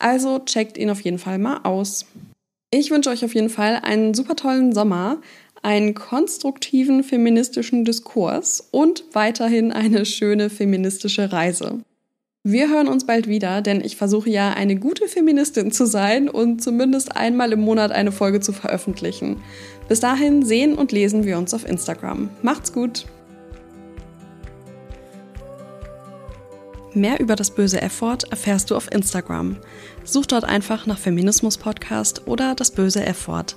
Also 0.02 0.40
checkt 0.40 0.80
ihn 0.80 0.90
auf 0.90 1.02
jeden 1.02 1.20
Fall 1.20 1.38
mal 1.38 1.60
aus. 1.64 2.08
Ich 2.72 2.90
wünsche 2.90 3.12
euch 3.12 3.24
auf 3.24 3.36
jeden 3.36 3.50
Fall 3.50 3.80
einen 3.84 4.16
super 4.16 4.36
tollen 4.36 4.74
Sommer, 4.74 5.22
einen 5.62 5.94
konstruktiven 5.94 7.04
feministischen 7.04 7.86
Diskurs 7.86 8.68
und 8.72 9.04
weiterhin 9.14 9.72
eine 9.72 10.06
schöne 10.08 10.50
feministische 10.50 11.32
Reise. 11.32 11.82
Wir 12.44 12.70
hören 12.70 12.88
uns 12.88 13.06
bald 13.06 13.28
wieder, 13.28 13.62
denn 13.62 13.82
ich 13.82 13.96
versuche 13.96 14.32
ja 14.32 14.54
eine 14.54 14.76
gute 14.76 15.08
Feministin 15.08 15.72
zu 15.72 15.86
sein 15.86 16.28
und 16.28 16.64
zumindest 16.64 17.16
einmal 17.16 17.52
im 17.52 17.62
Monat 17.62 17.92
eine 17.92 18.12
Folge 18.12 18.40
zu 18.40 18.54
veröffentlichen. 18.54 19.38
Bis 19.88 20.00
dahin 20.00 20.44
sehen 20.44 20.74
und 20.74 20.92
lesen 20.92 21.26
wir 21.26 21.38
uns 21.38 21.54
auf 21.54 21.70
Instagram. 21.70 22.30
Macht's 22.42 22.74
gut! 22.74 23.06
Mehr 26.94 27.22
über 27.22 27.38
das 27.38 27.52
böse 27.52 27.82
F-Wort 27.82 28.26
erfährst 28.32 28.70
du 28.70 28.76
auf 28.76 28.92
Instagram. 28.92 29.58
Such 30.04 30.26
dort 30.28 30.44
einfach 30.44 30.86
nach 30.86 30.98
Feminismus 30.98 31.58
Podcast 31.58 32.28
oder 32.28 32.56
das 32.56 32.72
böse 32.72 33.06
F-Wort. 33.06 33.56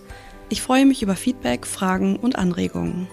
Ich 0.50 0.62
freue 0.62 0.86
mich 0.86 1.02
über 1.02 1.16
Feedback, 1.16 1.66
Fragen 1.66 2.16
und 2.16 2.36
Anregungen. 2.36 3.08